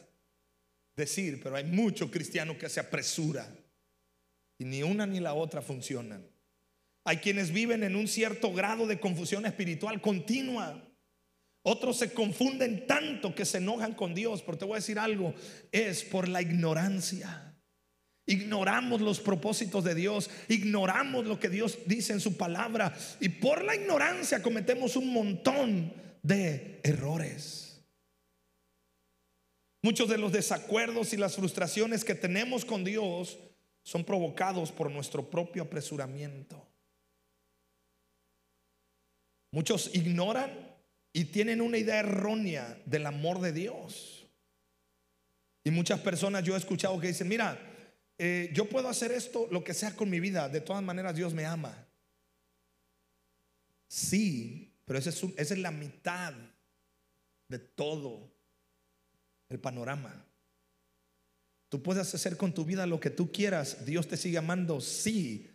decir, 0.96 1.38
pero 1.42 1.56
hay 1.56 1.64
mucho 1.64 2.10
cristiano 2.10 2.56
que 2.56 2.70
se 2.70 2.80
apresura. 2.80 3.46
Y 4.56 4.64
ni 4.64 4.82
una 4.82 5.06
ni 5.06 5.20
la 5.20 5.34
otra 5.34 5.60
funcionan. 5.60 6.26
Hay 7.04 7.18
quienes 7.18 7.50
viven 7.50 7.82
en 7.82 7.94
un 7.94 8.08
cierto 8.08 8.54
grado 8.54 8.86
de 8.86 8.98
confusión 8.98 9.44
espiritual 9.44 10.00
continua. 10.00 10.82
Otros 11.62 11.98
se 11.98 12.14
confunden 12.14 12.86
tanto 12.86 13.34
que 13.34 13.44
se 13.44 13.58
enojan 13.58 13.92
con 13.92 14.14
Dios. 14.14 14.40
Pero 14.40 14.56
te 14.56 14.64
voy 14.64 14.76
a 14.76 14.76
decir 14.76 14.98
algo, 14.98 15.34
es 15.70 16.04
por 16.04 16.26
la 16.26 16.40
ignorancia. 16.40 17.43
Ignoramos 18.26 19.02
los 19.02 19.20
propósitos 19.20 19.84
de 19.84 19.94
Dios, 19.94 20.30
ignoramos 20.48 21.26
lo 21.26 21.38
que 21.38 21.50
Dios 21.50 21.78
dice 21.86 22.14
en 22.14 22.20
su 22.20 22.36
palabra 22.38 22.96
y 23.20 23.28
por 23.28 23.62
la 23.62 23.76
ignorancia 23.76 24.42
cometemos 24.42 24.96
un 24.96 25.12
montón 25.12 25.92
de 26.22 26.80
errores. 26.82 27.82
Muchos 29.82 30.08
de 30.08 30.16
los 30.16 30.32
desacuerdos 30.32 31.12
y 31.12 31.18
las 31.18 31.36
frustraciones 31.36 32.04
que 32.04 32.14
tenemos 32.14 32.64
con 32.64 32.82
Dios 32.84 33.38
son 33.82 34.04
provocados 34.04 34.72
por 34.72 34.90
nuestro 34.90 35.28
propio 35.28 35.64
apresuramiento. 35.64 36.66
Muchos 39.52 39.94
ignoran 39.94 40.50
y 41.12 41.26
tienen 41.26 41.60
una 41.60 41.76
idea 41.76 42.00
errónea 42.00 42.80
del 42.86 43.04
amor 43.04 43.42
de 43.42 43.52
Dios. 43.52 44.26
Y 45.62 45.70
muchas 45.70 46.00
personas 46.00 46.42
yo 46.42 46.54
he 46.54 46.58
escuchado 46.58 46.98
que 46.98 47.08
dicen, 47.08 47.28
mira, 47.28 47.73
eh, 48.18 48.50
yo 48.52 48.68
puedo 48.68 48.88
hacer 48.88 49.10
esto, 49.12 49.48
lo 49.50 49.64
que 49.64 49.74
sea 49.74 49.96
con 49.96 50.08
mi 50.08 50.20
vida, 50.20 50.48
de 50.48 50.60
todas 50.60 50.82
maneras 50.82 51.16
Dios 51.16 51.34
me 51.34 51.44
ama. 51.44 51.86
Sí, 53.88 54.72
pero 54.84 54.98
es, 54.98 55.06
esa 55.06 55.34
es 55.36 55.58
la 55.58 55.70
mitad 55.70 56.32
de 57.48 57.58
todo 57.58 58.32
el 59.48 59.58
panorama. 59.58 60.24
Tú 61.68 61.82
puedes 61.82 62.14
hacer 62.14 62.36
con 62.36 62.54
tu 62.54 62.64
vida 62.64 62.86
lo 62.86 63.00
que 63.00 63.10
tú 63.10 63.32
quieras, 63.32 63.84
Dios 63.84 64.06
te 64.06 64.16
sigue 64.16 64.38
amando, 64.38 64.80
sí, 64.80 65.50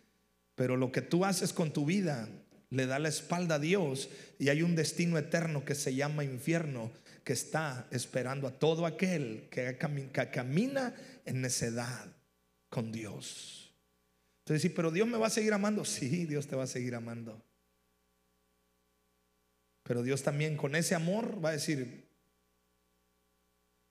pero 0.54 0.76
lo 0.76 0.92
que 0.92 1.00
tú 1.00 1.24
haces 1.24 1.54
con 1.54 1.72
tu 1.72 1.86
vida 1.86 2.28
le 2.68 2.86
da 2.86 2.98
la 2.98 3.08
espalda 3.08 3.54
a 3.54 3.58
Dios 3.58 4.10
y 4.38 4.50
hay 4.50 4.62
un 4.62 4.76
destino 4.76 5.16
eterno 5.16 5.64
que 5.64 5.74
se 5.74 5.94
llama 5.94 6.24
infierno 6.24 6.92
que 7.24 7.32
está 7.32 7.88
esperando 7.90 8.46
a 8.46 8.58
todo 8.58 8.84
aquel 8.84 9.48
que 9.50 9.78
camina 10.30 10.94
en 11.24 11.40
necedad 11.40 12.19
con 12.70 12.90
Dios. 12.90 13.74
Entonces, 14.40 14.62
sí, 14.62 14.68
pero 14.70 14.90
Dios 14.90 15.06
me 15.06 15.18
va 15.18 15.26
a 15.26 15.30
seguir 15.30 15.52
amando. 15.52 15.84
Sí, 15.84 16.24
Dios 16.24 16.46
te 16.46 16.56
va 16.56 16.64
a 16.64 16.68
seguir 16.68 16.94
amando. 16.94 17.44
Pero 19.82 20.02
Dios 20.02 20.22
también 20.22 20.56
con 20.56 20.74
ese 20.74 20.94
amor 20.94 21.44
va 21.44 21.50
a 21.50 21.52
decir, 21.52 22.08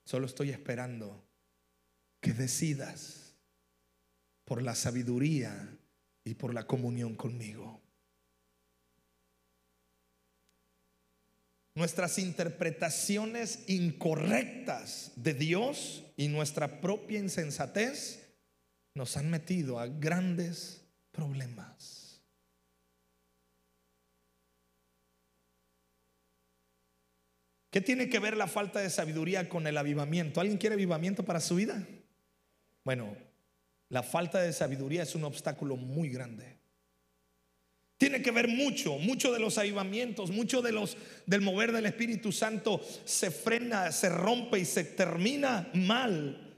solo 0.04 0.26
estoy 0.26 0.50
esperando 0.50 1.22
que 2.20 2.32
decidas 2.32 3.34
por 4.44 4.62
la 4.62 4.74
sabiduría 4.74 5.76
y 6.24 6.34
por 6.34 6.54
la 6.54 6.66
comunión 6.66 7.14
conmigo. 7.14 7.80
Nuestras 11.74 12.18
interpretaciones 12.18 13.64
incorrectas 13.68 15.12
de 15.16 15.34
Dios 15.34 16.04
y 16.16 16.28
nuestra 16.28 16.80
propia 16.80 17.18
insensatez 17.18 18.29
nos 18.94 19.16
han 19.16 19.30
metido 19.30 19.78
a 19.78 19.86
grandes 19.86 20.84
problemas. 21.12 22.20
¿Qué 27.70 27.80
tiene 27.80 28.08
que 28.08 28.18
ver 28.18 28.36
la 28.36 28.48
falta 28.48 28.80
de 28.80 28.90
sabiduría 28.90 29.48
con 29.48 29.66
el 29.66 29.78
avivamiento? 29.78 30.40
¿Alguien 30.40 30.58
quiere 30.58 30.74
avivamiento 30.74 31.24
para 31.24 31.40
su 31.40 31.54
vida? 31.54 31.86
Bueno, 32.84 33.16
la 33.88 34.02
falta 34.02 34.40
de 34.40 34.52
sabiduría 34.52 35.04
es 35.04 35.14
un 35.14 35.24
obstáculo 35.24 35.76
muy 35.76 36.08
grande. 36.08 36.58
Tiene 37.96 38.22
que 38.22 38.30
ver 38.30 38.48
mucho, 38.48 38.98
mucho 38.98 39.30
de 39.32 39.38
los 39.38 39.58
avivamientos, 39.58 40.30
mucho 40.30 40.62
de 40.62 40.72
los 40.72 40.96
del 41.26 41.42
mover 41.42 41.70
del 41.70 41.86
Espíritu 41.86 42.32
Santo 42.32 42.80
se 43.04 43.30
frena, 43.30 43.92
se 43.92 44.08
rompe 44.08 44.58
y 44.58 44.64
se 44.64 44.84
termina 44.84 45.70
mal 45.74 46.49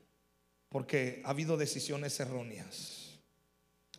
porque 0.72 1.20
ha 1.24 1.30
habido 1.30 1.58
decisiones 1.58 2.18
erróneas. 2.18 3.20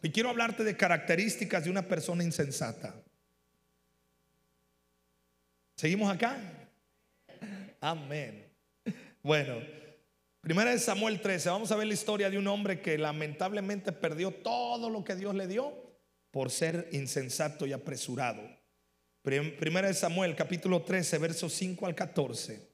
Y 0.01 0.09
quiero 0.09 0.29
hablarte 0.29 0.63
de 0.63 0.75
características 0.75 1.63
de 1.63 1.69
una 1.69 1.87
persona 1.87 2.23
insensata. 2.23 2.95
¿Seguimos 5.75 6.11
acá? 6.11 6.37
Amén. 7.79 8.51
Bueno, 9.21 9.59
primera 10.41 10.71
de 10.71 10.79
Samuel 10.79 11.21
13, 11.21 11.49
vamos 11.49 11.71
a 11.71 11.75
ver 11.75 11.87
la 11.87 11.93
historia 11.93 12.29
de 12.29 12.37
un 12.39 12.47
hombre 12.47 12.81
que 12.81 12.97
lamentablemente 12.97 13.91
perdió 13.91 14.31
todo 14.31 14.89
lo 14.89 15.03
que 15.03 15.15
Dios 15.15 15.35
le 15.35 15.47
dio 15.47 15.73
por 16.31 16.49
ser 16.49 16.89
insensato 16.91 17.67
y 17.67 17.73
apresurado. 17.73 18.41
Primera 19.21 19.87
de 19.87 19.93
Samuel, 19.93 20.35
capítulo 20.35 20.81
13, 20.81 21.19
versos 21.19 21.53
5 21.53 21.85
al 21.85 21.95
14. 21.95 22.72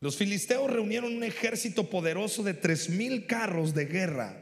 Los 0.00 0.16
filisteos 0.16 0.70
reunieron 0.70 1.16
un 1.16 1.24
ejército 1.24 1.90
poderoso 1.90 2.44
de 2.44 2.54
tres 2.54 2.88
mil 2.88 3.26
carros 3.26 3.74
de 3.74 3.86
guerra, 3.86 4.40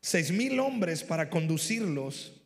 seis 0.00 0.30
mil 0.30 0.60
hombres 0.60 1.02
para 1.02 1.30
conducirlos 1.30 2.40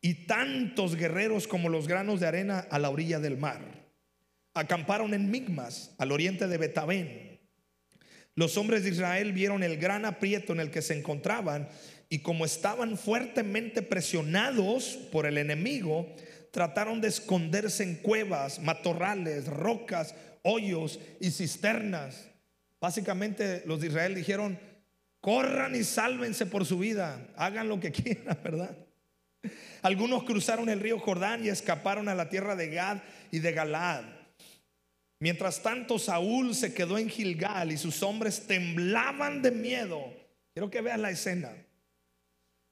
y 0.00 0.26
tantos 0.26 0.96
guerreros 0.96 1.46
como 1.46 1.68
los 1.68 1.86
granos 1.86 2.20
de 2.20 2.26
arena 2.26 2.60
a 2.70 2.78
la 2.78 2.88
orilla 2.88 3.20
del 3.20 3.36
mar. 3.36 3.60
Acamparon 4.54 5.12
en 5.12 5.30
Migmas, 5.30 5.94
al 5.98 6.12
oriente 6.12 6.48
de 6.48 6.58
Betabén. 6.58 7.40
Los 8.34 8.56
hombres 8.56 8.84
de 8.84 8.90
Israel 8.90 9.32
vieron 9.32 9.62
el 9.62 9.76
gran 9.76 10.06
aprieto 10.06 10.54
en 10.54 10.60
el 10.60 10.70
que 10.70 10.80
se 10.80 10.98
encontraban 10.98 11.68
y 12.08 12.20
como 12.20 12.46
estaban 12.46 12.96
fuertemente 12.96 13.82
presionados 13.82 14.98
por 15.12 15.26
el 15.26 15.36
enemigo, 15.36 16.14
trataron 16.52 17.00
de 17.00 17.08
esconderse 17.08 17.82
en 17.82 17.96
cuevas, 17.96 18.60
matorrales, 18.60 19.48
rocas 19.48 20.14
hoyos 20.42 21.00
y 21.18 21.30
cisternas. 21.30 22.28
Básicamente 22.80 23.62
los 23.66 23.80
de 23.80 23.88
Israel 23.88 24.14
dijeron, 24.14 24.58
corran 25.20 25.74
y 25.74 25.82
sálvense 25.82 26.46
por 26.46 26.66
su 26.66 26.78
vida, 26.78 27.26
hagan 27.36 27.68
lo 27.68 27.80
que 27.80 27.90
quieran, 27.92 28.38
¿verdad? 28.44 28.76
Algunos 29.82 30.24
cruzaron 30.24 30.68
el 30.68 30.80
río 30.80 31.00
Jordán 31.00 31.44
y 31.44 31.48
escaparon 31.48 32.08
a 32.08 32.14
la 32.14 32.28
tierra 32.28 32.54
de 32.54 32.68
Gad 32.68 32.98
y 33.30 33.40
de 33.40 33.52
Galad. 33.52 34.04
Mientras 35.18 35.62
tanto, 35.62 35.98
Saúl 35.98 36.54
se 36.54 36.74
quedó 36.74 36.98
en 36.98 37.08
Gilgal 37.08 37.72
y 37.72 37.78
sus 37.78 38.02
hombres 38.02 38.46
temblaban 38.46 39.40
de 39.40 39.52
miedo. 39.52 40.12
Quiero 40.52 40.70
que 40.70 40.80
vean 40.80 41.02
la 41.02 41.10
escena. 41.10 41.50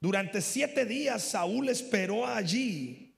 Durante 0.00 0.40
siete 0.40 0.84
días 0.84 1.22
Saúl 1.22 1.68
esperó 1.68 2.26
allí, 2.26 3.09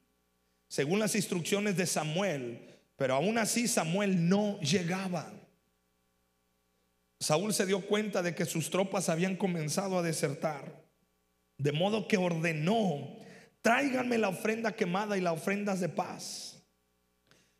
según 0.72 1.00
las 1.00 1.14
instrucciones 1.14 1.76
de 1.76 1.84
Samuel, 1.84 2.58
pero 2.96 3.14
aún 3.14 3.36
así 3.36 3.68
Samuel 3.68 4.26
no 4.26 4.58
llegaba. 4.60 5.30
Saúl 7.20 7.52
se 7.52 7.66
dio 7.66 7.86
cuenta 7.86 8.22
de 8.22 8.34
que 8.34 8.46
sus 8.46 8.70
tropas 8.70 9.10
habían 9.10 9.36
comenzado 9.36 9.98
a 9.98 10.02
desertar. 10.02 10.82
De 11.58 11.72
modo 11.72 12.08
que 12.08 12.16
ordenó, 12.16 13.18
tráiganme 13.60 14.16
la 14.16 14.30
ofrenda 14.30 14.72
quemada 14.72 15.18
y 15.18 15.20
las 15.20 15.34
ofrendas 15.34 15.78
de 15.78 15.90
paz. 15.90 16.64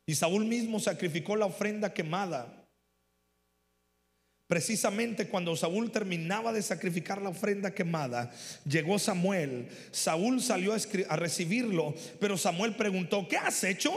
Y 0.07 0.15
Saúl 0.15 0.45
mismo 0.45 0.79
sacrificó 0.79 1.35
la 1.35 1.45
ofrenda 1.45 1.93
quemada. 1.93 2.62
Precisamente 4.53 5.29
cuando 5.29 5.55
Saúl 5.55 5.89
terminaba 5.89 6.53
de 6.53 6.61
sacrificar 6.61 7.19
la 7.19 7.29
ofrenda 7.29 7.73
quemada, 7.73 8.31
llegó 8.69 8.99
Samuel. 8.99 9.67
Saúl 9.89 10.39
salió 10.43 10.75
a, 11.09 11.15
recibirlo, 11.15 11.95
pero 12.19 12.37
Samuel 12.37 12.75
preguntó, 12.75 13.27
¿qué 13.27 13.35
has 13.35 13.63
hecho? 13.63 13.91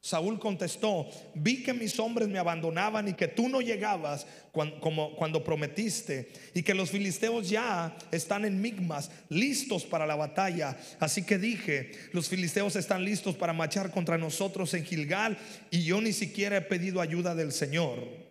Saúl 0.00 0.38
contestó, 0.38 1.10
vi 1.34 1.62
que 1.62 1.74
mis 1.74 2.00
hombres 2.00 2.26
me 2.26 2.38
abandonaban 2.38 3.06
y 3.06 3.12
que 3.12 3.28
tú 3.28 3.50
no 3.50 3.60
llegabas 3.60 4.26
como, 4.50 5.14
cuando 5.14 5.44
prometiste 5.44 6.32
y 6.54 6.62
que 6.62 6.72
los 6.72 6.88
filisteos 6.88 7.50
ya 7.50 7.94
están 8.12 8.46
en 8.46 8.62
Migmas, 8.62 9.10
listos 9.28 9.84
para 9.84 10.06
la 10.06 10.16
batalla. 10.16 10.74
Así 11.00 11.22
que 11.22 11.36
dije, 11.36 11.92
los 12.12 12.30
filisteos 12.30 12.76
están 12.76 13.04
listos 13.04 13.36
para 13.36 13.52
marchar 13.52 13.90
contra 13.90 14.16
nosotros 14.16 14.72
en 14.72 14.86
Gilgal 14.86 15.36
y 15.70 15.84
yo 15.84 16.00
ni 16.00 16.14
siquiera 16.14 16.56
he 16.56 16.62
pedido 16.62 17.02
ayuda 17.02 17.34
del 17.34 17.52
Señor. 17.52 18.21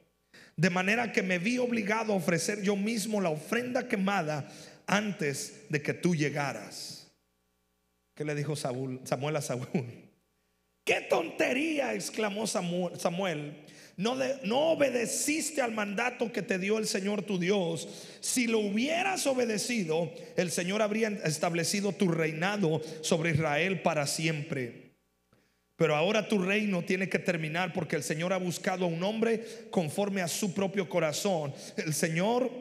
De 0.56 0.70
manera 0.70 1.12
que 1.12 1.24
me 1.24 1.40
vi 1.40 1.58
obligado 1.58 2.14
a 2.14 2.18
ofrecer 2.18 2.62
yo 2.62 2.76
mismo 2.76 3.22
la 3.22 3.30
ofrenda 3.30 3.88
quemada 3.88 4.50
antes 4.86 5.66
de 5.70 5.82
que 5.82 5.94
tú 5.94 6.16
llegaras. 6.16 7.12
¿Qué 8.16 8.26
le 8.26 8.36
dijo 8.36 8.56
Samuel 8.56 9.36
a 9.36 9.42
Saúl? 9.42 9.68
¡Qué 10.84 11.02
tontería! 11.10 11.94
exclamó 11.94 12.46
Samuel. 12.48 13.66
No, 13.98 14.16
no, 14.44 14.60
obedeciste 14.72 15.62
al 15.62 15.74
mandato 15.74 16.32
que 16.32 16.42
te 16.42 16.58
dio 16.58 16.78
el 16.78 16.88
Señor 16.88 17.24
tu 17.24 17.38
Dios. 17.38 17.88
Si 18.20 18.48
lo 18.48 18.60
hubieras 18.60 19.28
obedecido, 19.28 20.12
el 20.38 20.50
Señor 20.52 20.82
habría 20.82 21.10
establecido 21.24 21.92
tu 21.92 22.08
reinado 22.08 22.82
sobre 23.02 23.32
Israel 23.32 23.82
para 23.82 24.08
siempre. 24.08 24.91
Pero 25.82 25.96
ahora 25.96 26.28
tu 26.28 26.38
reino 26.38 26.84
tiene 26.84 27.10
que 27.10 27.18
terminar 27.18 27.74
porque 27.74 27.96
el 27.96 28.04
Señor 28.04 28.34
ha 28.34 28.38
buscado 28.38 28.86
a 28.86 28.88
un 28.88 29.02
hombre 29.02 29.66
conforme 29.72 30.22
a 30.22 30.28
su 30.28 30.54
propio 30.54 30.88
corazón. 30.88 31.56
El 31.76 31.96
Señor 31.96 32.52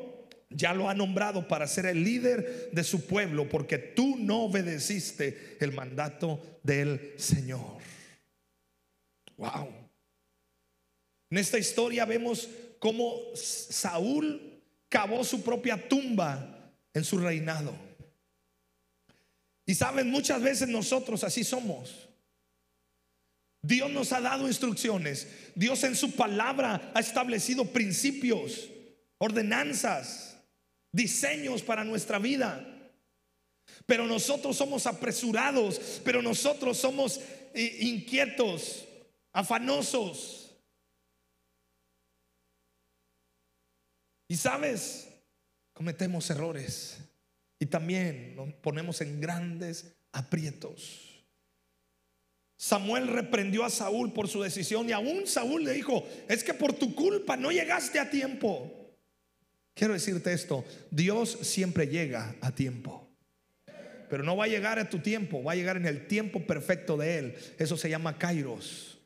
ya 0.48 0.72
lo 0.72 0.88
ha 0.88 0.94
nombrado 0.94 1.46
para 1.46 1.66
ser 1.66 1.84
el 1.84 2.02
líder 2.02 2.70
de 2.72 2.82
su 2.82 3.04
pueblo 3.04 3.46
porque 3.46 3.76
tú 3.76 4.16
no 4.18 4.44
obedeciste 4.44 5.58
el 5.60 5.72
mandato 5.72 6.60
del 6.62 7.12
Señor. 7.18 7.76
Wow. 9.36 9.68
En 11.28 11.36
esta 11.36 11.58
historia 11.58 12.06
vemos 12.06 12.48
cómo 12.78 13.20
Saúl 13.34 14.62
cavó 14.88 15.24
su 15.24 15.42
propia 15.42 15.90
tumba 15.90 16.72
en 16.94 17.04
su 17.04 17.18
reinado. 17.18 17.74
Y 19.66 19.74
saben, 19.74 20.10
muchas 20.10 20.40
veces 20.40 20.68
nosotros 20.68 21.22
así 21.22 21.44
somos. 21.44 22.06
Dios 23.62 23.90
nos 23.90 24.12
ha 24.12 24.20
dado 24.20 24.46
instrucciones. 24.46 25.28
Dios 25.54 25.84
en 25.84 25.94
su 25.94 26.12
palabra 26.12 26.90
ha 26.94 27.00
establecido 27.00 27.66
principios, 27.66 28.68
ordenanzas, 29.18 30.38
diseños 30.92 31.62
para 31.62 31.84
nuestra 31.84 32.18
vida. 32.18 32.66
Pero 33.86 34.06
nosotros 34.06 34.56
somos 34.56 34.86
apresurados, 34.86 36.00
pero 36.04 36.22
nosotros 36.22 36.76
somos 36.78 37.20
eh, 37.54 37.78
inquietos, 37.80 38.84
afanosos. 39.32 40.56
Y 44.28 44.36
sabes, 44.36 45.08
cometemos 45.72 46.30
errores 46.30 46.98
y 47.58 47.66
también 47.66 48.36
nos 48.36 48.52
ponemos 48.54 49.00
en 49.00 49.20
grandes 49.20 49.92
aprietos. 50.12 51.09
Samuel 52.60 53.08
reprendió 53.08 53.64
a 53.64 53.70
Saúl 53.70 54.12
por 54.12 54.28
su 54.28 54.42
decisión 54.42 54.86
y 54.86 54.92
aún 54.92 55.26
Saúl 55.26 55.64
le 55.64 55.72
dijo, 55.72 56.06
es 56.28 56.44
que 56.44 56.52
por 56.52 56.74
tu 56.74 56.94
culpa 56.94 57.34
no 57.34 57.50
llegaste 57.50 57.98
a 57.98 58.10
tiempo. 58.10 58.94
Quiero 59.72 59.94
decirte 59.94 60.30
esto, 60.34 60.62
Dios 60.90 61.38
siempre 61.40 61.86
llega 61.86 62.36
a 62.42 62.54
tiempo. 62.54 63.08
Pero 64.10 64.24
no 64.24 64.36
va 64.36 64.44
a 64.44 64.48
llegar 64.48 64.78
a 64.78 64.90
tu 64.90 64.98
tiempo, 64.98 65.42
va 65.42 65.52
a 65.52 65.56
llegar 65.56 65.78
en 65.78 65.86
el 65.86 66.06
tiempo 66.06 66.46
perfecto 66.46 66.98
de 66.98 67.16
Él. 67.16 67.34
Eso 67.58 67.78
se 67.78 67.88
llama 67.88 68.18
Kairos. 68.18 68.98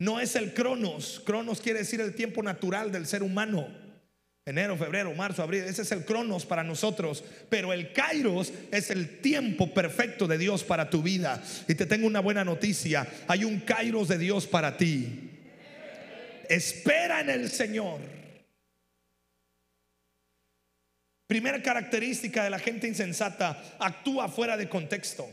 No 0.00 0.18
es 0.18 0.34
el 0.34 0.52
cronos. 0.52 1.22
Cronos 1.24 1.60
quiere 1.60 1.78
decir 1.78 2.00
el 2.00 2.16
tiempo 2.16 2.42
natural 2.42 2.90
del 2.90 3.06
ser 3.06 3.22
humano. 3.22 3.68
Enero, 4.48 4.76
febrero, 4.76 5.12
marzo, 5.12 5.42
abril. 5.42 5.64
Ese 5.64 5.82
es 5.82 5.90
el 5.90 6.04
cronos 6.04 6.46
para 6.46 6.62
nosotros. 6.62 7.24
Pero 7.50 7.72
el 7.72 7.92
kairos 7.92 8.52
es 8.70 8.90
el 8.90 9.20
tiempo 9.20 9.74
perfecto 9.74 10.28
de 10.28 10.38
Dios 10.38 10.62
para 10.62 10.88
tu 10.88 11.02
vida. 11.02 11.42
Y 11.66 11.74
te 11.74 11.84
tengo 11.84 12.06
una 12.06 12.20
buena 12.20 12.44
noticia. 12.44 13.04
Hay 13.26 13.42
un 13.42 13.58
kairos 13.58 14.06
de 14.06 14.18
Dios 14.18 14.46
para 14.46 14.76
ti. 14.76 15.30
Espera 16.48 17.22
en 17.22 17.30
el 17.30 17.50
Señor. 17.50 17.98
Primera 21.26 21.60
característica 21.60 22.44
de 22.44 22.50
la 22.50 22.60
gente 22.60 22.86
insensata, 22.86 23.76
actúa 23.80 24.28
fuera 24.28 24.56
de 24.56 24.68
contexto 24.68 25.28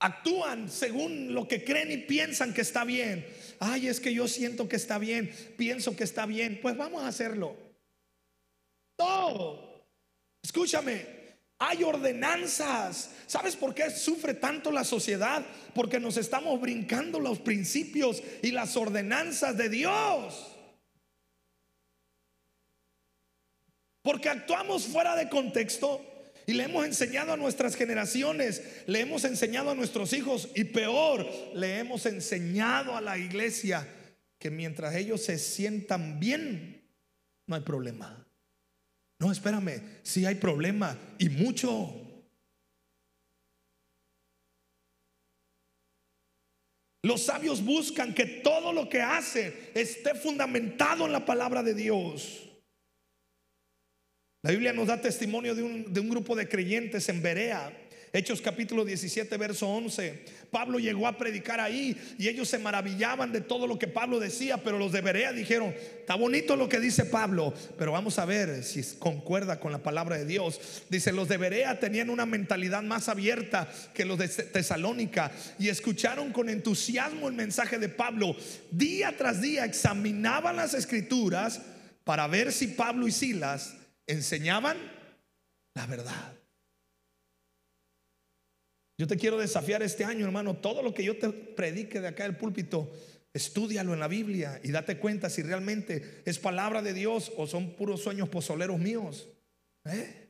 actúan 0.00 0.70
según 0.70 1.34
lo 1.34 1.46
que 1.46 1.62
creen 1.62 1.92
y 1.92 1.98
piensan 1.98 2.52
que 2.52 2.62
está 2.62 2.84
bien. 2.84 3.26
Ay, 3.62 3.88
es 3.88 4.00
que 4.00 4.14
yo 4.14 4.26
siento 4.26 4.68
que 4.68 4.76
está 4.76 4.98
bien, 4.98 5.30
pienso 5.58 5.94
que 5.94 6.04
está 6.04 6.24
bien, 6.24 6.58
pues 6.62 6.78
vamos 6.78 7.02
a 7.02 7.08
hacerlo. 7.08 7.54
No, 8.98 9.84
escúchame, 10.42 11.06
hay 11.58 11.84
ordenanzas. 11.84 13.10
¿Sabes 13.26 13.56
por 13.56 13.74
qué 13.74 13.90
sufre 13.90 14.32
tanto 14.32 14.72
la 14.72 14.82
sociedad? 14.82 15.44
Porque 15.74 16.00
nos 16.00 16.16
estamos 16.16 16.58
brincando 16.58 17.20
los 17.20 17.38
principios 17.38 18.22
y 18.42 18.50
las 18.50 18.78
ordenanzas 18.78 19.58
de 19.58 19.68
Dios. 19.68 20.56
Porque 24.00 24.30
actuamos 24.30 24.86
fuera 24.86 25.14
de 25.14 25.28
contexto 25.28 26.02
y 26.50 26.52
le 26.52 26.64
hemos 26.64 26.84
enseñado 26.84 27.32
a 27.32 27.36
nuestras 27.36 27.76
generaciones, 27.76 28.82
le 28.88 29.02
hemos 29.02 29.22
enseñado 29.22 29.70
a 29.70 29.74
nuestros 29.76 30.12
hijos 30.12 30.48
y 30.56 30.64
peor, 30.64 31.24
le 31.54 31.78
hemos 31.78 32.06
enseñado 32.06 32.96
a 32.96 33.00
la 33.00 33.16
iglesia 33.16 33.86
que 34.36 34.50
mientras 34.50 34.96
ellos 34.96 35.22
se 35.22 35.38
sientan 35.38 36.18
bien, 36.18 36.82
no 37.46 37.54
hay 37.54 37.60
problema. 37.60 38.26
No, 39.20 39.30
espérame, 39.30 39.80
si 40.02 40.26
hay 40.26 40.34
problema 40.34 40.98
y 41.18 41.28
mucho. 41.28 41.94
Los 47.04 47.22
sabios 47.22 47.64
buscan 47.64 48.12
que 48.12 48.26
todo 48.26 48.72
lo 48.72 48.88
que 48.88 49.02
hacen 49.02 49.54
esté 49.72 50.16
fundamentado 50.16 51.06
en 51.06 51.12
la 51.12 51.24
palabra 51.24 51.62
de 51.62 51.74
Dios. 51.74 52.49
La 54.42 54.52
Biblia 54.52 54.72
nos 54.72 54.86
da 54.86 54.98
testimonio 54.98 55.54
de 55.54 55.62
un, 55.62 56.08
grupo 56.08 56.34
de 56.34 56.48
creyentes 56.48 57.08
en 57.10 57.20
Berea 57.20 57.70
Hechos 58.12 58.40
capítulo 58.40 58.84
17, 58.84 59.36
verso 59.36 59.68
11. 59.68 60.24
Pablo 60.50 60.80
llegó 60.80 61.06
a 61.06 61.16
predicar 61.16 61.60
ahí 61.60 61.96
y 62.18 62.26
ellos 62.26 62.48
se 62.48 62.58
maravillaban 62.58 63.30
de 63.30 63.40
todo 63.40 63.68
lo 63.68 63.78
que 63.78 63.86
Pablo 63.86 64.18
decía, 64.18 64.56
pero 64.56 64.78
los 64.78 64.90
de 64.90 65.00
Berea 65.00 65.32
dijeron, 65.32 65.72
está 66.00 66.16
bonito 66.16 66.56
lo 66.56 66.68
que 66.68 66.80
dice 66.80 67.04
Pablo, 67.04 67.54
pero 67.78 67.92
vamos 67.92 68.18
a 68.18 68.24
ver 68.24 68.64
si 68.64 68.82
concuerda 68.98 69.60
con 69.60 69.70
la 69.70 69.78
palabra 69.84 70.18
de 70.18 70.24
Dios. 70.24 70.82
Dice, 70.88 71.12
los 71.12 71.28
de 71.28 71.36
Berea 71.36 71.78
tenían 71.78 72.10
una 72.10 72.26
mentalidad 72.26 72.82
más 72.82 73.08
abierta 73.08 73.70
que 73.94 74.04
los 74.04 74.18
de 74.18 74.26
Tesalónica 74.26 75.30
y 75.60 75.68
escucharon 75.68 76.32
con 76.32 76.48
entusiasmo 76.48 77.28
el 77.28 77.34
mensaje 77.34 77.78
de 77.78 77.90
Pablo. 77.90 78.34
Día 78.72 79.14
tras 79.16 79.40
día 79.40 79.64
examinaban 79.64 80.56
las 80.56 80.74
escrituras 80.74 81.60
para 82.02 82.26
ver 82.26 82.50
si 82.50 82.66
Pablo 82.66 83.06
y 83.06 83.12
Silas 83.12 83.74
enseñaban 84.10 84.76
la 85.74 85.86
verdad. 85.86 86.36
Yo 88.98 89.06
te 89.06 89.16
quiero 89.16 89.38
desafiar 89.38 89.82
este 89.82 90.04
año, 90.04 90.26
hermano. 90.26 90.58
Todo 90.58 90.82
lo 90.82 90.92
que 90.92 91.04
yo 91.04 91.18
te 91.18 91.30
predique 91.30 92.00
de 92.00 92.08
acá 92.08 92.24
del 92.24 92.36
púlpito, 92.36 92.92
estudialo 93.32 93.94
en 93.94 94.00
la 94.00 94.08
Biblia 94.08 94.60
y 94.62 94.72
date 94.72 94.98
cuenta 94.98 95.30
si 95.30 95.42
realmente 95.42 96.22
es 96.26 96.38
palabra 96.38 96.82
de 96.82 96.92
Dios 96.92 97.32
o 97.36 97.46
son 97.46 97.76
puros 97.76 98.02
sueños 98.02 98.28
pozoleros 98.28 98.78
míos. 98.78 99.28
¿Eh? 99.84 100.28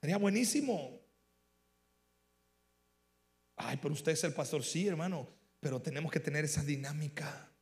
Sería 0.00 0.18
buenísimo. 0.18 1.00
Ay, 3.56 3.78
pero 3.80 3.94
usted 3.94 4.12
es 4.12 4.24
el 4.24 4.34
pastor, 4.34 4.62
sí, 4.62 4.86
hermano, 4.86 5.28
pero 5.60 5.80
tenemos 5.80 6.12
que 6.12 6.20
tener 6.20 6.44
esa 6.44 6.62
dinámica. 6.62 7.53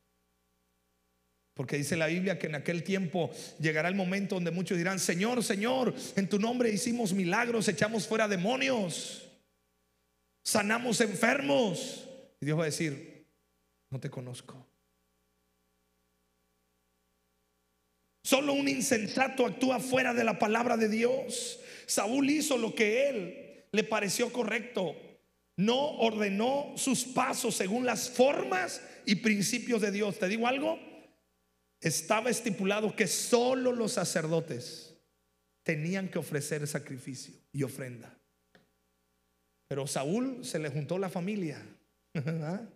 Porque 1.53 1.77
dice 1.77 1.95
la 1.95 2.07
Biblia 2.07 2.39
que 2.39 2.47
en 2.47 2.55
aquel 2.55 2.83
tiempo 2.83 3.29
llegará 3.59 3.87
el 3.87 3.95
momento 3.95 4.35
donde 4.35 4.51
muchos 4.51 4.77
dirán, 4.77 4.99
Señor, 4.99 5.43
Señor, 5.43 5.93
en 6.15 6.27
tu 6.27 6.39
nombre 6.39 6.71
hicimos 6.71 7.13
milagros, 7.13 7.67
echamos 7.67 8.07
fuera 8.07 8.27
demonios 8.27 9.23
sanamos 10.43 10.99
enfermos. 11.01 12.07
Y 12.39 12.45
Dios 12.45 12.59
va 12.59 12.63
a 12.63 12.65
decir, 12.65 13.25
no 13.89 13.99
te 13.99 14.09
conozco. 14.09 14.67
Solo 18.23 18.53
un 18.53 18.69
insensato 18.69 19.45
actúa 19.45 19.79
fuera 19.79 20.13
de 20.13 20.23
la 20.23 20.39
palabra 20.39 20.77
de 20.77 20.89
Dios. 20.89 21.59
Saúl 21.85 22.29
hizo 22.29 22.57
lo 22.57 22.73
que 22.75 23.09
él 23.09 23.65
le 23.71 23.83
pareció 23.83 24.31
correcto. 24.31 24.95
No 25.57 25.97
ordenó 25.97 26.73
sus 26.77 27.03
pasos 27.03 27.55
según 27.55 27.85
las 27.85 28.09
formas 28.09 28.81
y 29.05 29.15
principios 29.15 29.81
de 29.81 29.91
Dios. 29.91 30.19
¿Te 30.19 30.27
digo 30.27 30.47
algo? 30.47 30.79
Estaba 31.83 32.29
estipulado 32.29 32.95
que 32.95 33.07
solo 33.07 33.73
los 33.73 33.91
sacerdotes 33.91 34.95
tenían 35.63 36.07
que 36.07 36.17
ofrecer 36.17 36.65
sacrificio 36.65 37.33
y 37.51 37.63
ofrenda. 37.63 38.17
Pero 39.67 39.85
Saúl 39.85 40.45
se 40.45 40.59
le 40.59 40.69
juntó 40.69 40.97
la 40.97 41.09
familia. 41.09 41.61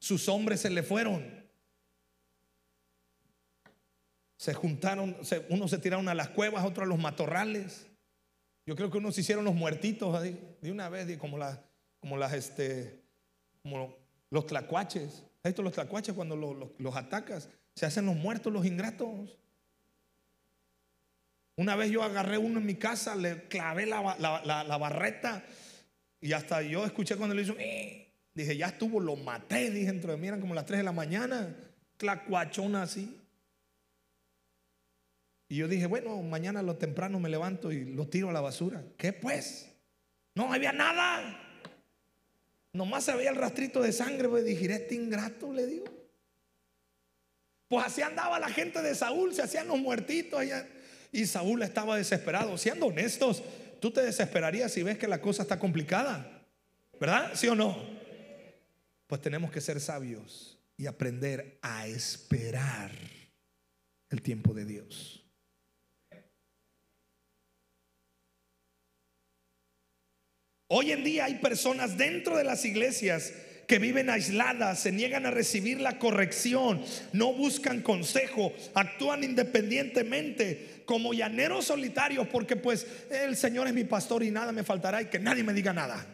Sus 0.00 0.28
hombres 0.28 0.60
se 0.60 0.70
le 0.70 0.82
fueron. 0.82 1.44
Se 4.36 4.52
juntaron, 4.52 5.16
unos 5.48 5.70
se 5.70 5.78
tiraron 5.78 6.08
a 6.08 6.14
las 6.14 6.30
cuevas, 6.30 6.64
otros 6.64 6.86
a 6.86 6.88
los 6.88 6.98
matorrales. 6.98 7.86
Yo 8.66 8.74
creo 8.74 8.90
que 8.90 8.98
unos 8.98 9.16
hicieron 9.16 9.44
los 9.44 9.54
muertitos 9.54 10.20
de 10.22 10.72
una 10.72 10.88
vez, 10.88 11.16
como, 11.18 11.38
las, 11.38 11.60
como 12.00 12.16
las, 12.16 12.32
este, 12.32 13.00
como 13.62 13.96
los 14.30 14.44
tlacuaches. 14.46 15.24
Estos 15.44 15.62
los 15.62 15.74
tlacuaches 15.74 16.14
cuando 16.14 16.36
los, 16.36 16.56
los 16.78 16.96
atacas, 16.96 17.50
se 17.74 17.84
hacen 17.84 18.06
los 18.06 18.16
muertos, 18.16 18.52
los 18.52 18.64
ingratos. 18.64 19.38
Una 21.56 21.76
vez 21.76 21.90
yo 21.90 22.02
agarré 22.02 22.38
uno 22.38 22.58
en 22.58 22.66
mi 22.66 22.74
casa, 22.74 23.14
le 23.14 23.46
clavé 23.46 23.86
la, 23.86 24.00
barreta 24.00 25.44
y 26.20 26.32
hasta 26.32 26.62
yo 26.62 26.86
escuché 26.86 27.16
cuando 27.16 27.34
le 27.34 27.42
hizo, 27.42 27.54
eh", 27.58 28.10
dije, 28.32 28.56
ya 28.56 28.68
estuvo, 28.68 28.98
lo 28.98 29.16
maté, 29.16 29.70
dije 29.70 29.92
dentro 29.92 30.10
de 30.10 30.16
mí, 30.16 30.26
eran 30.26 30.40
como 30.40 30.54
las 30.54 30.64
3 30.64 30.78
de 30.78 30.84
la 30.84 30.92
mañana, 30.92 31.54
clacuachona 31.98 32.82
así. 32.82 33.20
Y 35.48 35.56
yo 35.56 35.68
dije, 35.68 35.86
bueno, 35.86 36.20
mañana 36.22 36.62
lo 36.62 36.76
temprano 36.76 37.20
me 37.20 37.28
levanto 37.28 37.70
y 37.70 37.84
lo 37.84 38.08
tiro 38.08 38.30
a 38.30 38.32
la 38.32 38.40
basura. 38.40 38.82
¿Qué 38.96 39.12
pues? 39.12 39.70
No 40.34 40.52
había 40.52 40.72
nada. 40.72 41.43
Nomás 42.74 43.04
se 43.04 43.14
veía 43.14 43.30
el 43.30 43.36
rastrito 43.36 43.80
de 43.80 43.92
sangre, 43.92 44.28
pues 44.28 44.44
dije, 44.44 44.66
este 44.72 44.96
ingrato, 44.96 45.52
le 45.52 45.64
digo. 45.64 45.84
Pues 47.68 47.86
así 47.86 48.02
andaba 48.02 48.38
la 48.40 48.50
gente 48.50 48.82
de 48.82 48.96
Saúl, 48.96 49.32
se 49.32 49.42
hacían 49.42 49.68
los 49.68 49.78
muertitos 49.78 50.40
allá. 50.40 50.68
Y 51.12 51.24
Saúl 51.26 51.62
estaba 51.62 51.96
desesperado. 51.96 52.58
Siendo 52.58 52.86
honestos, 52.86 53.44
tú 53.80 53.92
te 53.92 54.02
desesperarías 54.02 54.72
si 54.72 54.82
ves 54.82 54.98
que 54.98 55.06
la 55.06 55.20
cosa 55.20 55.42
está 55.42 55.58
complicada. 55.58 56.44
¿Verdad? 57.00 57.30
¿Sí 57.34 57.46
o 57.46 57.54
no? 57.54 57.76
Pues 59.06 59.20
tenemos 59.20 59.52
que 59.52 59.60
ser 59.60 59.80
sabios 59.80 60.58
y 60.76 60.86
aprender 60.86 61.58
a 61.62 61.86
esperar 61.86 62.90
el 64.10 64.20
tiempo 64.20 64.52
de 64.52 64.64
Dios. 64.64 65.23
Hoy 70.76 70.90
en 70.90 71.04
día 71.04 71.26
hay 71.26 71.36
personas 71.36 71.96
dentro 71.96 72.36
de 72.36 72.42
las 72.42 72.64
iglesias 72.64 73.32
que 73.68 73.78
viven 73.78 74.10
aisladas, 74.10 74.80
se 74.80 74.90
niegan 74.90 75.24
a 75.24 75.30
recibir 75.30 75.80
la 75.80 76.00
corrección, 76.00 76.84
no 77.12 77.32
buscan 77.32 77.80
consejo, 77.80 78.52
actúan 78.74 79.22
independientemente 79.22 80.82
como 80.84 81.14
llaneros 81.14 81.66
solitarios 81.66 82.26
porque 82.26 82.56
pues 82.56 82.88
el 83.08 83.36
Señor 83.36 83.68
es 83.68 83.72
mi 83.72 83.84
pastor 83.84 84.24
y 84.24 84.32
nada 84.32 84.50
me 84.50 84.64
faltará 84.64 85.00
y 85.00 85.06
que 85.06 85.20
nadie 85.20 85.44
me 85.44 85.52
diga 85.52 85.72
nada. 85.72 86.04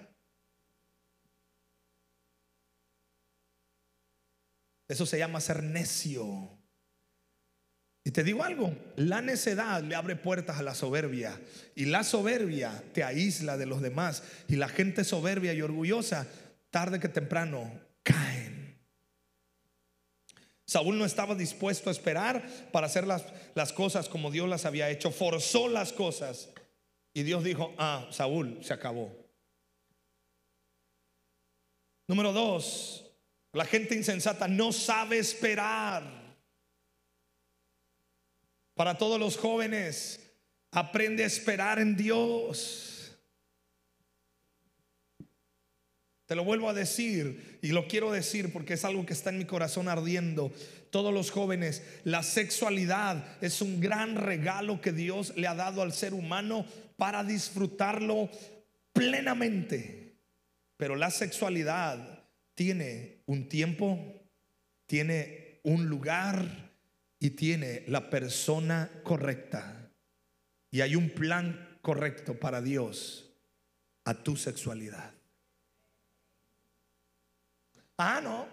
Eso 4.86 5.06
se 5.06 5.16
llama 5.16 5.40
ser 5.40 5.62
necio. 5.62 6.59
Y 8.10 8.12
te 8.12 8.24
digo 8.24 8.42
algo, 8.42 8.74
la 8.96 9.22
necedad 9.22 9.84
le 9.84 9.94
abre 9.94 10.16
puertas 10.16 10.58
a 10.58 10.64
la 10.64 10.74
soberbia 10.74 11.40
y 11.76 11.84
la 11.84 12.02
soberbia 12.02 12.82
te 12.92 13.04
aísla 13.04 13.56
de 13.56 13.66
los 13.66 13.80
demás 13.80 14.24
y 14.48 14.56
la 14.56 14.68
gente 14.68 15.04
soberbia 15.04 15.54
y 15.54 15.62
orgullosa 15.62 16.26
tarde 16.70 16.98
que 16.98 17.08
temprano 17.08 17.70
caen. 18.02 18.76
Saúl 20.66 20.98
no 20.98 21.04
estaba 21.04 21.36
dispuesto 21.36 21.88
a 21.88 21.92
esperar 21.92 22.44
para 22.72 22.88
hacer 22.88 23.06
las, 23.06 23.24
las 23.54 23.72
cosas 23.72 24.08
como 24.08 24.32
Dios 24.32 24.48
las 24.48 24.64
había 24.64 24.90
hecho, 24.90 25.12
forzó 25.12 25.68
las 25.68 25.92
cosas. 25.92 26.48
Y 27.14 27.22
Dios 27.22 27.44
dijo, 27.44 27.76
ah, 27.78 28.08
Saúl, 28.10 28.58
se 28.60 28.74
acabó. 28.74 29.16
Número 32.08 32.32
dos, 32.32 33.06
la 33.52 33.66
gente 33.66 33.94
insensata 33.94 34.48
no 34.48 34.72
sabe 34.72 35.18
esperar. 35.18 36.19
Para 38.80 38.96
todos 38.96 39.20
los 39.20 39.36
jóvenes, 39.36 40.20
aprende 40.70 41.22
a 41.22 41.26
esperar 41.26 41.78
en 41.80 41.98
Dios. 41.98 43.14
Te 46.24 46.34
lo 46.34 46.44
vuelvo 46.44 46.66
a 46.66 46.72
decir 46.72 47.58
y 47.60 47.72
lo 47.72 47.86
quiero 47.86 48.10
decir 48.10 48.50
porque 48.54 48.72
es 48.72 48.84
algo 48.86 49.04
que 49.04 49.12
está 49.12 49.28
en 49.28 49.36
mi 49.36 49.44
corazón 49.44 49.86
ardiendo. 49.86 50.50
Todos 50.88 51.12
los 51.12 51.30
jóvenes, 51.30 51.82
la 52.04 52.22
sexualidad 52.22 53.22
es 53.42 53.60
un 53.60 53.80
gran 53.80 54.16
regalo 54.16 54.80
que 54.80 54.92
Dios 54.92 55.34
le 55.36 55.46
ha 55.46 55.54
dado 55.54 55.82
al 55.82 55.92
ser 55.92 56.14
humano 56.14 56.64
para 56.96 57.22
disfrutarlo 57.22 58.30
plenamente. 58.94 60.16
Pero 60.78 60.96
la 60.96 61.10
sexualidad 61.10 62.24
tiene 62.54 63.24
un 63.26 63.46
tiempo, 63.46 64.22
tiene 64.86 65.60
un 65.64 65.84
lugar 65.84 66.69
y 67.20 67.30
tiene 67.30 67.84
la 67.86 68.10
persona 68.10 68.90
correcta. 69.04 69.92
Y 70.72 70.80
hay 70.80 70.96
un 70.96 71.10
plan 71.10 71.78
correcto 71.82 72.40
para 72.40 72.62
Dios 72.62 73.30
a 74.04 74.14
tu 74.14 74.36
sexualidad. 74.36 75.12
Ah, 77.98 78.20
no. 78.22 78.48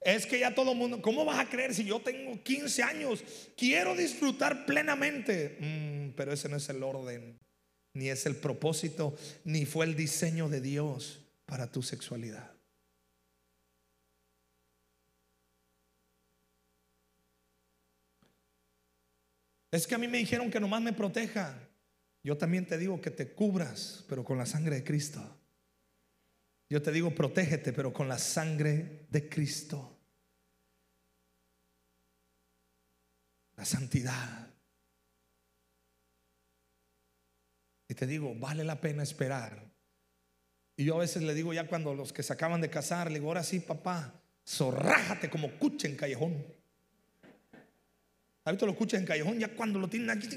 Es 0.00 0.26
que 0.26 0.38
ya 0.38 0.54
todo 0.54 0.72
el 0.72 0.78
mundo, 0.78 1.00
¿cómo 1.02 1.24
vas 1.24 1.38
a 1.38 1.48
creer 1.48 1.74
si 1.74 1.84
yo 1.84 2.00
tengo 2.00 2.42
15 2.42 2.82
años? 2.82 3.24
Quiero 3.56 3.94
disfrutar 3.94 4.64
plenamente. 4.64 5.58
Mm, 5.60 6.16
pero 6.16 6.32
ese 6.32 6.48
no 6.48 6.56
es 6.56 6.68
el 6.70 6.82
orden, 6.82 7.38
ni 7.92 8.08
es 8.08 8.24
el 8.26 8.36
propósito, 8.36 9.16
ni 9.44 9.66
fue 9.66 9.86
el 9.86 9.94
diseño 9.94 10.48
de 10.48 10.60
Dios 10.60 11.20
para 11.44 11.70
tu 11.70 11.82
sexualidad. 11.82 12.53
Es 19.74 19.88
que 19.88 19.96
a 19.96 19.98
mí 19.98 20.06
me 20.06 20.18
dijeron 20.18 20.52
que 20.52 20.60
nomás 20.60 20.80
me 20.80 20.92
proteja. 20.92 21.58
Yo 22.22 22.38
también 22.38 22.64
te 22.64 22.78
digo 22.78 23.00
que 23.00 23.10
te 23.10 23.32
cubras, 23.32 24.04
pero 24.08 24.24
con 24.24 24.38
la 24.38 24.46
sangre 24.46 24.76
de 24.76 24.84
Cristo. 24.84 25.20
Yo 26.70 26.80
te 26.80 26.92
digo, 26.92 27.12
protégete, 27.12 27.72
pero 27.72 27.92
con 27.92 28.06
la 28.06 28.18
sangre 28.18 29.08
de 29.10 29.28
Cristo. 29.28 29.98
La 33.56 33.64
santidad. 33.64 34.48
Y 37.88 37.94
te 37.94 38.06
digo, 38.06 38.32
vale 38.36 38.62
la 38.62 38.80
pena 38.80 39.02
esperar 39.02 39.72
Y 40.76 40.84
yo 40.84 40.94
a 40.94 41.00
veces 41.00 41.24
le 41.24 41.34
digo 41.34 41.52
ya 41.52 41.66
cuando 41.66 41.96
los 41.96 42.12
que 42.12 42.22
se 42.22 42.32
acaban 42.32 42.60
de 42.60 42.70
casar, 42.70 43.08
le 43.08 43.18
digo, 43.18 43.26
ahora 43.26 43.42
sí, 43.42 43.58
papá, 43.58 44.22
zorrájate 44.46 45.28
como 45.28 45.58
cuche 45.58 45.88
en 45.88 45.96
callejón. 45.96 46.53
¿Has 48.44 48.52
visto 48.52 48.66
los 48.66 48.76
cuches 48.76 49.00
en 49.00 49.06
callejón? 49.06 49.38
Ya 49.38 49.48
cuando 49.48 49.78
lo 49.78 49.88
tienen 49.88 50.10
aquí, 50.10 50.28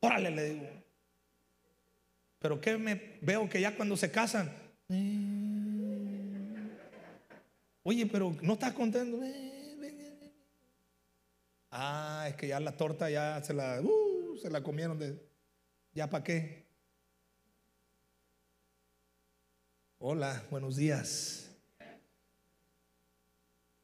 órale, 0.00 0.30
le 0.30 0.50
digo. 0.50 0.84
Pero 2.38 2.60
que 2.60 2.76
me 2.76 3.18
veo 3.20 3.48
que 3.48 3.60
ya 3.60 3.74
cuando 3.74 3.96
se 3.96 4.10
casan, 4.10 4.52
oye, 7.82 8.06
pero 8.06 8.36
no 8.42 8.52
estás 8.52 8.74
contento. 8.74 9.18
Ah, 11.70 12.26
es 12.28 12.36
que 12.36 12.46
ya 12.46 12.60
la 12.60 12.76
torta 12.76 13.10
ya 13.10 13.42
se 13.42 13.52
la, 13.52 13.80
uh, 13.80 14.38
se 14.40 14.48
la 14.48 14.62
comieron 14.62 14.96
de, 14.96 15.18
ya 15.92 16.08
para 16.08 16.22
qué. 16.22 16.64
Hola, 19.98 20.44
buenos 20.50 20.76
días. 20.76 21.43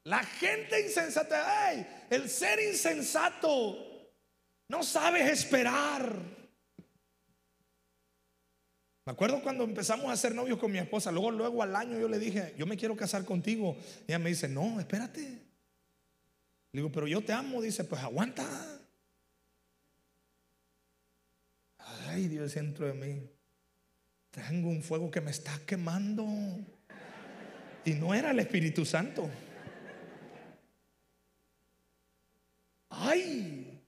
La 0.04 0.24
gente 0.24 0.80
insensata, 0.80 1.72
el 2.08 2.28
ser 2.28 2.58
insensato 2.60 3.90
no 4.68 4.82
sabes 4.82 5.28
esperar. 5.30 6.40
Me 9.04 9.12
acuerdo 9.12 9.42
cuando 9.42 9.64
empezamos 9.64 10.10
a 10.10 10.16
ser 10.16 10.34
novios 10.34 10.58
con 10.58 10.70
mi 10.70 10.78
esposa, 10.78 11.10
luego, 11.10 11.32
luego 11.32 11.62
al 11.62 11.74
año 11.74 11.98
yo 11.98 12.08
le 12.08 12.18
dije, 12.18 12.54
yo 12.56 12.66
me 12.66 12.76
quiero 12.76 12.96
casar 12.96 13.24
contigo. 13.24 13.76
Y 14.06 14.12
ella 14.12 14.20
me 14.20 14.30
dice, 14.30 14.48
no, 14.48 14.78
espérate. 14.78 15.20
Le 16.72 16.80
digo, 16.80 16.92
pero 16.92 17.08
yo 17.08 17.20
te 17.20 17.32
amo. 17.32 17.60
Dice, 17.60 17.82
pues 17.82 18.00
aguanta. 18.00 18.46
Ay, 22.06 22.28
Dios 22.28 22.54
dentro 22.54 22.86
de 22.86 22.94
mí. 22.94 23.28
Tengo 24.30 24.68
un 24.68 24.82
fuego 24.82 25.10
que 25.10 25.20
me 25.20 25.32
está 25.32 25.58
quemando. 25.66 26.24
Y 27.84 27.94
no 27.94 28.14
era 28.14 28.30
el 28.30 28.38
Espíritu 28.38 28.84
Santo. 28.84 29.28
Ay. 32.90 33.82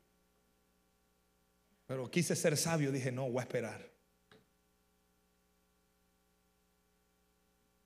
Pero 1.86 2.10
quise 2.10 2.34
ser 2.34 2.56
sabio. 2.56 2.90
Dije, 2.90 3.12
no, 3.12 3.28
voy 3.28 3.40
a 3.40 3.42
esperar. 3.42 3.92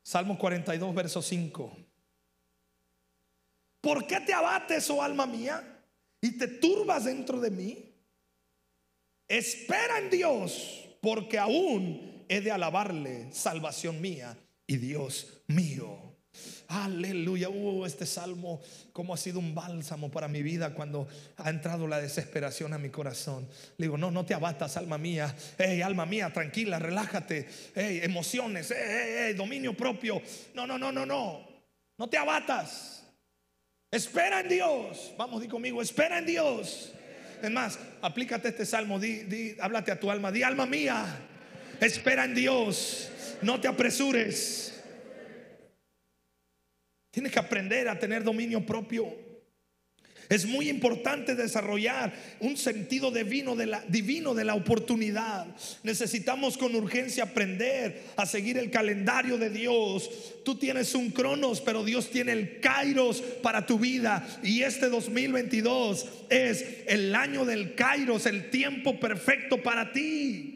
Salmo 0.03 0.39
42, 0.39 0.95
verso 0.95 1.21
5. 1.21 1.77
¿Por 3.81 4.07
qué 4.07 4.21
te 4.21 4.33
abates, 4.33 4.89
oh 4.91 5.03
alma 5.03 5.27
mía, 5.27 5.83
y 6.21 6.39
te 6.39 6.47
turbas 6.47 7.05
dentro 7.05 7.41
de 7.41 7.51
mí? 7.51 7.93
Espera 9.27 9.99
en 9.99 10.11
Dios, 10.11 10.97
porque 11.01 11.39
aún 11.39 12.25
he 12.29 12.41
de 12.41 12.53
alabarle, 12.53 13.33
salvación 13.33 14.01
mía 14.01 14.39
y 14.67 14.77
Dios 14.77 15.43
mío. 15.49 16.06
Aleluya. 16.69 17.49
Uh, 17.49 17.87
este 17.87 18.07
salmo, 18.07 18.61
como 18.93 19.15
ha 19.15 19.17
sido 19.17 19.39
un 19.39 19.55
bálsamo 19.55 20.11
para 20.11 20.29
mi 20.29 20.43
vida 20.43 20.75
cuando 20.75 21.07
ha 21.37 21.51
entrado 21.51 21.87
la 21.87 22.01
desesperación 22.01 22.73
a 22.73 22.79
mi 22.79 22.91
corazón. 22.91 23.49
Le 23.79 23.87
digo, 23.87 23.97
no, 23.97 24.11
no 24.11 24.25
te 24.25 24.35
abatas, 24.35 24.77
alma 24.77 24.99
mía. 24.99 25.35
Hey, 25.59 25.83
alma 25.83 26.07
mía, 26.07 26.33
tranquila, 26.33 26.79
relájate. 26.79 27.49
Hey, 27.75 28.01
emociones, 28.03 28.73
hey, 28.77 29.35
dominio 29.35 29.77
propio. 29.77 30.21
No, 30.55 30.67
no, 30.67 30.79
no, 30.79 30.93
no, 30.93 31.07
no. 31.07 31.47
No 31.99 32.09
te 32.09 32.19
abatas. 32.19 33.05
Espera 33.91 34.41
en 34.41 34.49
Dios. 34.49 35.13
Vamos, 35.17 35.41
di 35.41 35.49
conmigo, 35.49 35.81
espera 35.81 36.19
en 36.19 36.27
Dios. 36.27 36.93
Es 37.43 37.51
más, 37.51 37.79
aplícate 38.01 38.49
este 38.49 38.65
salmo, 38.65 38.99
di, 38.99 39.25
di, 39.25 39.57
háblate 39.61 39.93
a 39.93 40.01
tu 40.01 40.11
alma, 40.11 40.33
di 40.33 40.43
alma 40.43 40.67
mía, 40.67 41.05
espera 41.81 42.25
en 42.25 42.35
Dios, 42.35 43.11
no 43.43 43.61
te 43.61 43.69
apresures. 43.69 44.76
Tienes 47.17 47.33
que 47.33 47.39
aprender 47.39 47.89
a 47.89 47.99
tener 47.99 48.23
dominio 48.23 48.67
propio. 48.67 49.11
Es 50.29 50.45
muy 50.45 50.69
importante 50.69 51.35
desarrollar 51.35 52.13
un 52.41 52.59
sentido 52.59 53.11
divino 53.11 53.57
de, 53.57 53.65
la, 54.45 54.55
oportunidad. 54.55 55.47
Necesitamos 55.83 56.59
con 56.59 56.75
urgencia 56.75 57.25
aprender 57.25 58.03
a 58.17 58.27
seguir 58.27 58.59
el 58.59 58.71
calendario 58.71 59.39
de 59.39 59.49
Dios. 59.49 60.11
Tú 60.45 60.57
tienes 60.57 60.95
un 60.95 61.11
cronos, 61.11 61.63
pero 61.63 61.85
Dios 61.85 62.11
tiene 62.11 62.33
el 62.33 62.61
kairos 62.61 63.23
para 63.43 63.65
tu 63.65 63.79
vida. 63.79 64.29
Y 64.43 64.61
este 64.61 64.91
2022 64.91 66.07
es 66.29 66.67
el 66.87 67.15
año 67.15 67.47
del 67.47 67.75
kairos, 67.75 68.27
el 68.27 68.51
tiempo 68.51 69.01
perfecto 69.01 69.63
para 69.63 69.91
ti. 69.95 70.56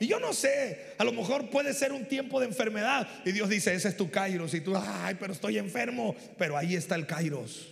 Y 0.00 0.06
yo 0.06 0.18
no 0.18 0.32
sé, 0.32 0.94
a 0.96 1.04
lo 1.04 1.12
mejor 1.12 1.50
puede 1.50 1.74
ser 1.74 1.92
un 1.92 2.06
tiempo 2.06 2.40
de 2.40 2.46
enfermedad. 2.46 3.06
Y 3.22 3.32
Dios 3.32 3.50
dice, 3.50 3.74
ese 3.74 3.88
es 3.88 3.96
tu 3.98 4.10
Kairos. 4.10 4.54
Y 4.54 4.62
tú, 4.62 4.74
ay, 4.74 5.16
pero 5.20 5.34
estoy 5.34 5.58
enfermo. 5.58 6.16
Pero 6.38 6.56
ahí 6.56 6.74
está 6.74 6.94
el 6.94 7.06
Kairos. 7.06 7.68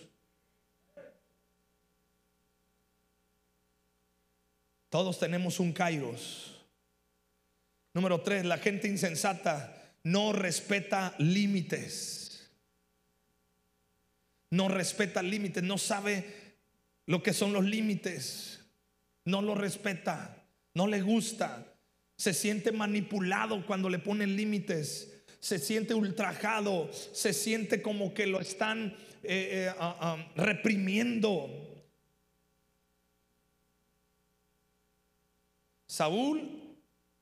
Todos 4.90 5.18
tenemos 5.18 5.58
un 5.58 5.72
Kairos. 5.72 6.54
Número 7.94 8.20
tres, 8.20 8.44
la 8.44 8.58
gente 8.58 8.88
insensata 8.88 9.94
no 10.02 10.34
respeta 10.34 11.14
límites. 11.16 12.50
No 14.50 14.68
respeta 14.68 15.22
límites, 15.22 15.62
no 15.62 15.78
sabe 15.78 16.56
lo 17.06 17.22
que 17.22 17.32
son 17.32 17.54
los 17.54 17.64
límites. 17.64 18.60
No 19.24 19.40
lo 19.40 19.54
respeta, 19.54 20.44
no 20.74 20.86
le 20.86 21.00
gusta 21.00 21.67
se 22.18 22.34
siente 22.34 22.72
manipulado 22.72 23.64
cuando 23.64 23.88
le 23.88 24.00
ponen 24.00 24.36
límites, 24.36 25.14
se 25.38 25.60
siente 25.60 25.94
ultrajado, 25.94 26.92
se 26.92 27.32
siente 27.32 27.80
como 27.80 28.12
que 28.12 28.26
lo 28.26 28.40
están 28.40 28.88
eh, 29.22 29.68
eh, 29.68 29.74
ah, 29.78 29.96
ah, 30.00 30.32
reprimiendo. 30.34 31.48
Saúl 35.86 36.76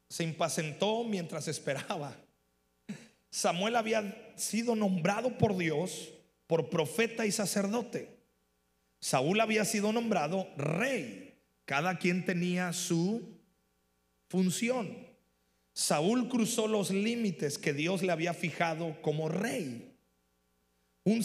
se 0.08 0.24
impacientó 0.24 1.04
mientras 1.04 1.46
esperaba. 1.46 2.16
Samuel 3.30 3.76
había 3.76 4.32
sido 4.36 4.74
nombrado 4.74 5.36
por 5.36 5.58
Dios 5.58 6.10
por 6.46 6.70
profeta 6.70 7.26
y 7.26 7.32
sacerdote. 7.32 8.16
Saúl 8.98 9.40
había 9.40 9.66
sido 9.66 9.92
nombrado 9.92 10.48
rey. 10.56 11.34
Cada 11.66 11.98
quien 11.98 12.24
tenía 12.24 12.72
su 12.72 13.35
función. 14.28 15.06
Saúl 15.72 16.28
cruzó 16.28 16.66
los 16.68 16.90
límites 16.90 17.58
que 17.58 17.74
Dios 17.74 18.02
le 18.02 18.12
había 18.12 18.32
fijado 18.32 19.00
como 19.02 19.28
rey. 19.28 19.94
Un, 21.04 21.24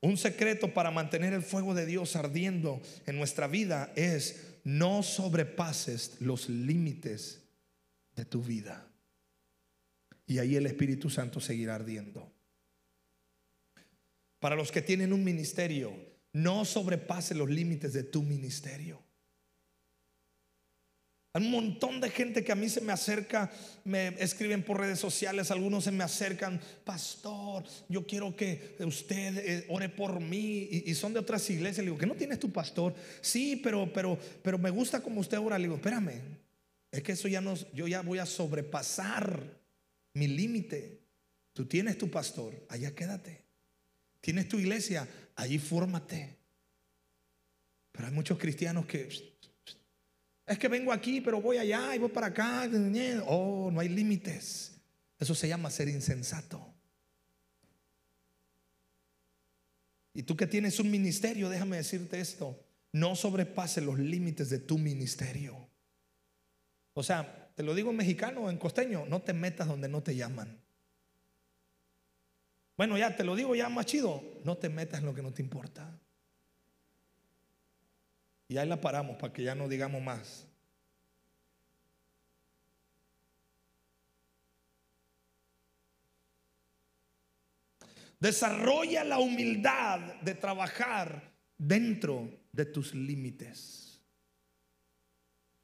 un, 0.00 0.16
secreto 0.16 0.72
para 0.72 0.90
mantener 0.90 1.32
el 1.32 1.42
fuego 1.42 1.74
de 1.74 1.84
Dios 1.84 2.16
ardiendo 2.16 2.80
en 3.06 3.16
nuestra 3.16 3.48
vida 3.48 3.92
es 3.96 4.56
no 4.64 5.02
sobrepases 5.02 6.20
los 6.20 6.48
límites 6.48 7.42
de 8.14 8.24
tu 8.24 8.42
vida. 8.42 8.88
Y 10.26 10.38
ahí 10.38 10.56
el 10.56 10.66
Espíritu 10.66 11.10
Santo 11.10 11.40
seguirá 11.40 11.74
ardiendo. 11.74 12.32
Para 14.38 14.54
los 14.54 14.70
que 14.70 14.82
tienen 14.82 15.12
un 15.12 15.24
ministerio, 15.24 15.92
no 16.32 16.64
sobrepases 16.64 17.36
los 17.36 17.50
límites 17.50 17.92
de 17.92 18.04
tu 18.04 18.22
ministerio. 18.22 19.07
Un 21.34 21.50
montón 21.50 22.00
de 22.00 22.10
gente 22.10 22.42
que 22.42 22.52
a 22.52 22.56
mí 22.56 22.68
se 22.68 22.80
me 22.80 22.92
acerca, 22.92 23.50
me 23.84 24.08
escriben 24.18 24.62
por 24.62 24.80
redes 24.80 24.98
sociales, 24.98 25.50
algunos 25.50 25.84
se 25.84 25.92
me 25.92 26.02
acercan, 26.02 26.60
pastor, 26.84 27.64
yo 27.88 28.06
quiero 28.06 28.34
que 28.34 28.76
usted 28.80 29.36
eh, 29.36 29.66
ore 29.68 29.88
por 29.88 30.20
mí 30.20 30.68
y, 30.70 30.94
son 30.94 31.12
de 31.12 31.20
otras 31.20 31.48
iglesias. 31.50 31.78
Le 31.78 31.90
digo, 31.90 31.98
¿que 31.98 32.06
no 32.06 32.14
tienes 32.14 32.40
tu 32.40 32.50
pastor? 32.50 32.94
Sí, 33.20 33.60
pero, 33.62 33.92
pero, 33.92 34.18
pero 34.42 34.58
me 34.58 34.70
gusta 34.70 35.00
como 35.02 35.20
usted 35.20 35.38
ora. 35.38 35.58
Le 35.58 35.64
digo, 35.64 35.76
espérame, 35.76 36.20
es 36.90 37.02
que 37.02 37.12
eso 37.12 37.28
ya 37.28 37.40
no, 37.40 37.54
yo 37.74 37.86
ya 37.86 38.00
voy 38.00 38.18
a 38.18 38.26
sobrepasar 38.26 39.60
mi 40.14 40.26
límite. 40.26 41.02
Tú 41.52 41.66
tienes 41.66 41.98
tu 41.98 42.10
pastor, 42.10 42.54
allá 42.68 42.94
quédate. 42.94 43.44
Tienes 44.20 44.48
tu 44.48 44.58
iglesia, 44.58 45.06
allí 45.36 45.58
fórmate. 45.58 46.36
Pero 47.92 48.06
hay 48.06 48.14
muchos 48.14 48.38
cristianos 48.38 48.86
que 48.86 49.08
es 50.48 50.58
que 50.58 50.68
vengo 50.68 50.92
aquí, 50.92 51.20
pero 51.20 51.40
voy 51.40 51.58
allá 51.58 51.94
y 51.94 51.98
voy 51.98 52.08
para 52.08 52.28
acá. 52.28 52.68
Oh, 53.26 53.70
no 53.72 53.80
hay 53.80 53.88
límites. 53.88 54.72
Eso 55.18 55.34
se 55.34 55.48
llama 55.48 55.70
ser 55.70 55.88
insensato. 55.88 56.74
Y 60.14 60.22
tú 60.22 60.36
que 60.36 60.46
tienes 60.46 60.80
un 60.80 60.90
ministerio, 60.90 61.48
déjame 61.48 61.76
decirte 61.76 62.18
esto. 62.18 62.64
No 62.92 63.14
sobrepase 63.14 63.80
los 63.80 63.98
límites 63.98 64.50
de 64.50 64.58
tu 64.58 64.78
ministerio. 64.78 65.68
O 66.94 67.02
sea, 67.02 67.52
te 67.54 67.62
lo 67.62 67.74
digo 67.74 67.90
en 67.90 67.96
mexicano 67.96 68.42
o 68.42 68.50
en 68.50 68.56
costeño, 68.56 69.04
no 69.06 69.22
te 69.22 69.32
metas 69.32 69.68
donde 69.68 69.88
no 69.88 70.02
te 70.02 70.16
llaman. 70.16 70.60
Bueno, 72.76 72.96
ya 72.96 73.14
te 73.14 73.24
lo 73.24 73.36
digo 73.36 73.54
ya 73.54 73.68
más 73.68 73.86
chido, 73.86 74.22
no 74.44 74.56
te 74.56 74.68
metas 74.68 75.00
en 75.00 75.06
lo 75.06 75.14
que 75.14 75.22
no 75.22 75.32
te 75.32 75.42
importa. 75.42 76.00
Y 78.48 78.56
ahí 78.56 78.66
la 78.66 78.80
paramos 78.80 79.16
para 79.18 79.32
que 79.32 79.42
ya 79.42 79.54
no 79.54 79.68
digamos 79.68 80.02
más. 80.02 80.46
Desarrolla 88.18 89.04
la 89.04 89.18
humildad 89.18 90.00
de 90.22 90.34
trabajar 90.34 91.30
dentro 91.56 92.28
de 92.50 92.64
tus 92.64 92.94
límites. 92.94 94.00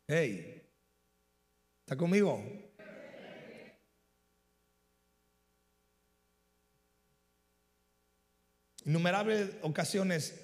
Hey, 0.07 0.63
¿está 1.81 1.97
conmigo? 1.97 2.45
Innumerables 8.85 9.57
ocasiones 9.63 10.44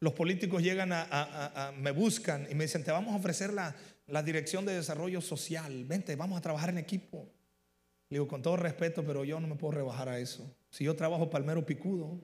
los 0.00 0.14
políticos 0.14 0.62
llegan 0.62 0.90
a, 0.92 1.72
me 1.76 1.90
buscan 1.90 2.46
y 2.50 2.54
me 2.54 2.64
dicen, 2.64 2.82
te 2.82 2.90
vamos 2.90 3.14
a 3.14 3.18
ofrecer 3.18 3.52
la, 3.52 3.76
la 4.06 4.22
dirección 4.22 4.64
de 4.64 4.74
desarrollo 4.74 5.20
social, 5.20 5.84
vente, 5.84 6.16
vamos 6.16 6.38
a 6.38 6.42
trabajar 6.42 6.70
en 6.70 6.78
equipo. 6.78 7.30
Le 8.08 8.16
digo, 8.16 8.26
con 8.26 8.42
todo 8.42 8.56
respeto, 8.56 9.04
pero 9.04 9.24
yo 9.24 9.38
no 9.38 9.46
me 9.46 9.56
puedo 9.56 9.72
rebajar 9.72 10.08
a 10.08 10.18
eso. 10.18 10.56
Si 10.70 10.84
yo 10.84 10.96
trabajo 10.96 11.30
palmero 11.30 11.64
picudo, 11.64 12.20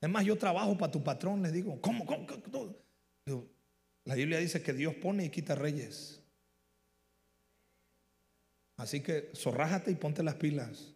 es 0.00 0.08
más, 0.08 0.24
yo 0.24 0.36
trabajo 0.36 0.76
para 0.76 0.90
tu 0.90 1.04
patrón, 1.04 1.42
le 1.42 1.52
digo, 1.52 1.80
¿cómo? 1.80 2.04
cómo, 2.04 2.26
la 4.04 4.14
Biblia 4.14 4.38
dice 4.38 4.62
que 4.62 4.72
Dios 4.72 4.94
pone 4.94 5.26
y 5.26 5.30
quita 5.30 5.54
reyes. 5.54 6.22
Así 8.76 9.02
que 9.02 9.30
zorrájate 9.36 9.90
y 9.90 9.94
ponte 9.94 10.22
las 10.22 10.36
pilas. 10.36 10.94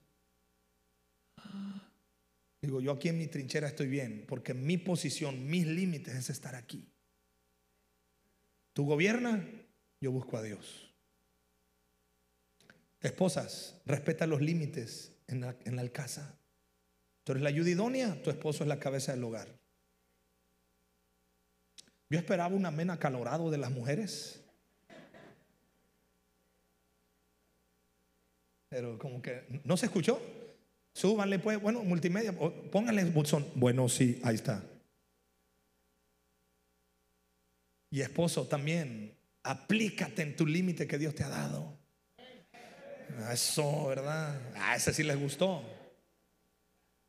Digo, 2.65 2.81
yo 2.81 2.93
aquí 2.93 3.11
en 3.11 3.19
mi 3.19 3.27
trinchera 3.27 3.69
estoy 3.69 3.89
bien, 3.89 4.25
porque 4.27 4.55
mi 4.55 4.79
posición, 4.79 5.47
mis 5.47 5.67
límites 5.67 6.15
es 6.15 6.31
estar 6.31 6.55
aquí. 6.55 6.89
Tú 8.73 8.87
gobiernas, 8.87 9.45
yo 10.01 10.11
busco 10.11 10.39
a 10.39 10.43
Dios. 10.43 10.91
Esposas, 13.03 13.83
respeta 13.85 14.27
los 14.27 14.41
límites 14.41 15.13
en 15.27 15.43
la, 15.43 15.55
en 15.67 15.77
la. 15.77 15.87
Tú 17.23 17.33
eres 17.33 17.43
la 17.43 17.51
ayuda 17.51 17.69
idónea, 17.69 18.23
tu 18.23 18.31
esposo 18.31 18.65
es 18.65 18.69
la 18.69 18.81
cabeza 18.81 19.13
del 19.13 19.25
hogar. 19.25 19.49
Yo 22.09 22.19
esperaba 22.19 22.55
un 22.55 22.65
amén 22.65 22.89
acalorado 22.89 23.51
de 23.51 23.59
las 23.59 23.71
mujeres. 23.71 24.43
Pero 28.71 28.99
como 28.99 29.21
que 29.21 29.61
no 29.65 29.77
se 29.77 29.85
escuchó. 29.85 30.44
Súbanle 30.95 31.41
pues, 31.41 31.61
bueno, 31.61 31.83
multimedia, 31.83 32.33
pónganle. 32.33 33.13
Bueno, 33.57 33.89
sí, 33.89 34.21
ahí 34.23 34.37
está. 34.37 34.63
Y 37.91 38.01
esposo 38.01 38.47
también, 38.47 39.17
aplícate 39.43 40.23
en 40.23 40.37
tu 40.37 40.47
límite 40.47 40.87
que 40.87 40.99
Dios 40.99 41.15
te 41.15 41.25
ha 41.25 41.29
dado. 41.29 41.77
Eso, 43.33 43.89
¿verdad? 43.89 44.41
A 44.57 44.77
ese 44.77 44.93
sí 44.93 45.03
les 45.03 45.19
gustó. 45.19 45.63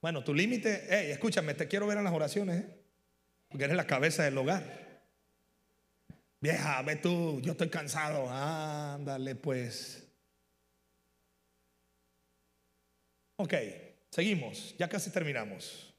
Bueno, 0.01 0.23
tu 0.23 0.33
límite, 0.33 0.85
hey, 0.89 1.11
escúchame, 1.11 1.53
te 1.53 1.67
quiero 1.67 1.87
ver 1.87 1.97
en 1.97 2.03
las 2.03 2.13
oraciones, 2.13 2.61
¿eh? 2.61 2.85
porque 3.47 3.65
eres 3.65 3.77
la 3.77 3.87
cabeza 3.87 4.23
del 4.23 4.37
hogar. 4.37 4.85
Vieja, 6.41 6.81
ve 6.83 6.95
tú, 6.95 7.39
yo 7.41 7.53
estoy 7.53 7.69
cansado. 7.69 8.29
Ándale, 8.29 9.35
pues. 9.35 10.04
Ok, 13.37 13.53
seguimos, 14.09 14.75
ya 14.77 14.87
casi 14.87 15.09
terminamos. 15.09 15.93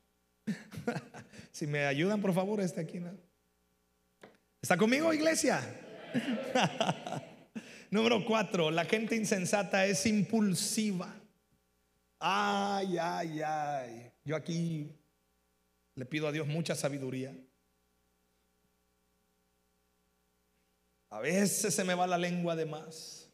si 1.50 1.66
me 1.66 1.84
ayudan, 1.84 2.20
por 2.20 2.32
favor, 2.32 2.60
este 2.60 2.80
aquí. 2.80 3.00
¿Está 4.62 4.76
conmigo, 4.76 5.12
iglesia? 5.12 5.60
Número 7.90 8.24
cuatro, 8.24 8.70
la 8.70 8.84
gente 8.84 9.16
insensata 9.16 9.86
es 9.86 10.06
impulsiva. 10.06 11.14
Ay, 12.18 12.96
ay, 12.98 13.42
ay. 13.42 14.12
Yo 14.24 14.34
aquí 14.34 14.90
le 15.94 16.04
pido 16.06 16.26
a 16.26 16.32
Dios 16.32 16.46
mucha 16.46 16.74
sabiduría. 16.74 17.36
A 21.10 21.20
veces 21.20 21.74
se 21.74 21.84
me 21.84 21.94
va 21.94 22.06
la 22.06 22.18
lengua 22.18 22.56
de 22.56 22.66
más. 22.66 23.30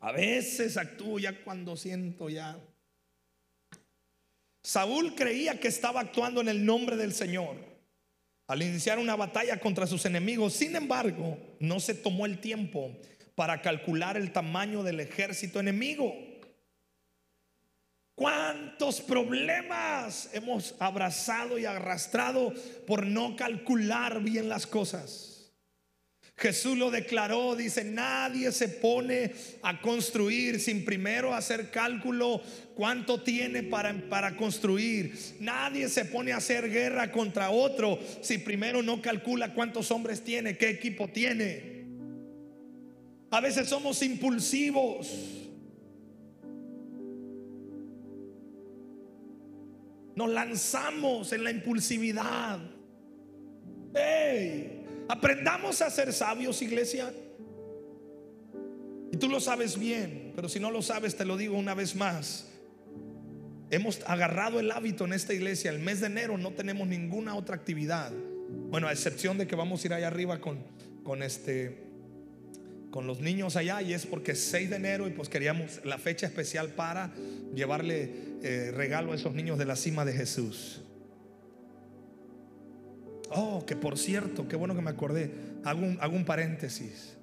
A 0.00 0.12
veces 0.12 0.76
actúo 0.76 1.18
ya 1.18 1.42
cuando 1.42 1.76
siento 1.76 2.30
ya. 2.30 2.58
Saúl 4.62 5.14
creía 5.14 5.58
que 5.58 5.68
estaba 5.68 6.00
actuando 6.00 6.40
en 6.40 6.48
el 6.48 6.64
nombre 6.64 6.96
del 6.96 7.14
Señor 7.14 7.56
al 8.46 8.62
iniciar 8.62 8.98
una 8.98 9.14
batalla 9.14 9.60
contra 9.60 9.86
sus 9.86 10.04
enemigos. 10.06 10.54
Sin 10.54 10.74
embargo, 10.74 11.38
no 11.60 11.78
se 11.78 11.94
tomó 11.94 12.26
el 12.26 12.40
tiempo 12.40 12.90
para 13.36 13.62
calcular 13.62 14.16
el 14.16 14.32
tamaño 14.32 14.82
del 14.82 14.98
ejército 14.98 15.60
enemigo. 15.60 16.12
¿Cuántos 18.16 19.00
problemas 19.00 20.28
hemos 20.34 20.74
abrazado 20.78 21.58
y 21.58 21.64
arrastrado 21.64 22.52
por 22.86 23.06
no 23.06 23.36
calcular 23.36 24.20
bien 24.20 24.48
las 24.48 24.66
cosas? 24.66 25.29
Jesús 26.40 26.78
lo 26.78 26.90
declaró, 26.90 27.54
dice, 27.54 27.84
nadie 27.84 28.50
se 28.50 28.66
pone 28.68 29.32
a 29.60 29.78
construir 29.82 30.58
sin 30.58 30.86
primero 30.86 31.34
hacer 31.34 31.70
cálculo 31.70 32.40
cuánto 32.74 33.22
tiene 33.22 33.62
para, 33.62 33.92
para 34.08 34.36
construir. 34.36 35.14
Nadie 35.38 35.90
se 35.90 36.06
pone 36.06 36.32
a 36.32 36.38
hacer 36.38 36.70
guerra 36.70 37.12
contra 37.12 37.50
otro 37.50 37.98
si 38.22 38.38
primero 38.38 38.82
no 38.82 39.02
calcula 39.02 39.52
cuántos 39.52 39.90
hombres 39.90 40.24
tiene, 40.24 40.56
qué 40.56 40.70
equipo 40.70 41.08
tiene. 41.08 41.84
A 43.30 43.42
veces 43.42 43.68
somos 43.68 44.02
impulsivos. 44.02 45.08
Nos 50.16 50.30
lanzamos 50.30 51.34
en 51.34 51.44
la 51.44 51.50
impulsividad. 51.50 52.60
Aprendamos 55.10 55.82
a 55.82 55.90
ser 55.90 56.12
sabios, 56.12 56.62
iglesia. 56.62 57.12
Y 59.12 59.16
tú 59.16 59.28
lo 59.28 59.40
sabes 59.40 59.78
bien, 59.78 60.32
pero 60.36 60.48
si 60.48 60.60
no 60.60 60.70
lo 60.70 60.82
sabes, 60.82 61.16
te 61.16 61.24
lo 61.24 61.36
digo 61.36 61.58
una 61.58 61.74
vez 61.74 61.96
más. 61.96 62.46
Hemos 63.70 64.00
agarrado 64.06 64.60
el 64.60 64.70
hábito 64.70 65.04
en 65.04 65.12
esta 65.12 65.34
iglesia. 65.34 65.70
El 65.70 65.80
mes 65.80 66.00
de 66.00 66.06
enero 66.06 66.38
no 66.38 66.52
tenemos 66.52 66.86
ninguna 66.86 67.34
otra 67.34 67.56
actividad. 67.56 68.12
Bueno, 68.70 68.86
a 68.86 68.92
excepción 68.92 69.36
de 69.36 69.46
que 69.46 69.56
vamos 69.56 69.82
a 69.82 69.86
ir 69.88 69.94
allá 69.94 70.06
arriba 70.06 70.40
con, 70.40 70.64
con 71.02 71.22
este 71.22 71.90
con 72.90 73.06
los 73.06 73.20
niños 73.20 73.54
allá 73.54 73.80
y 73.82 73.92
es 73.94 74.04
porque 74.04 74.32
es 74.32 74.40
6 74.46 74.70
de 74.70 74.76
enero 74.76 75.06
y 75.06 75.12
pues 75.12 75.28
queríamos 75.28 75.80
la 75.84 75.96
fecha 75.96 76.26
especial 76.26 76.70
para 76.70 77.12
llevarle 77.54 78.12
eh, 78.42 78.72
regalo 78.74 79.12
a 79.12 79.14
esos 79.14 79.32
niños 79.32 79.58
de 79.58 79.64
la 79.64 79.76
cima 79.76 80.04
de 80.04 80.12
Jesús. 80.12 80.82
Oh, 83.30 83.64
que 83.64 83.76
por 83.76 83.98
cierto, 83.98 84.48
qué 84.48 84.56
bueno 84.56 84.74
que 84.74 84.82
me 84.82 84.90
acordé. 84.90 85.30
Hago 85.64 86.16
un, 86.16 86.24
paréntesis. 86.24 87.16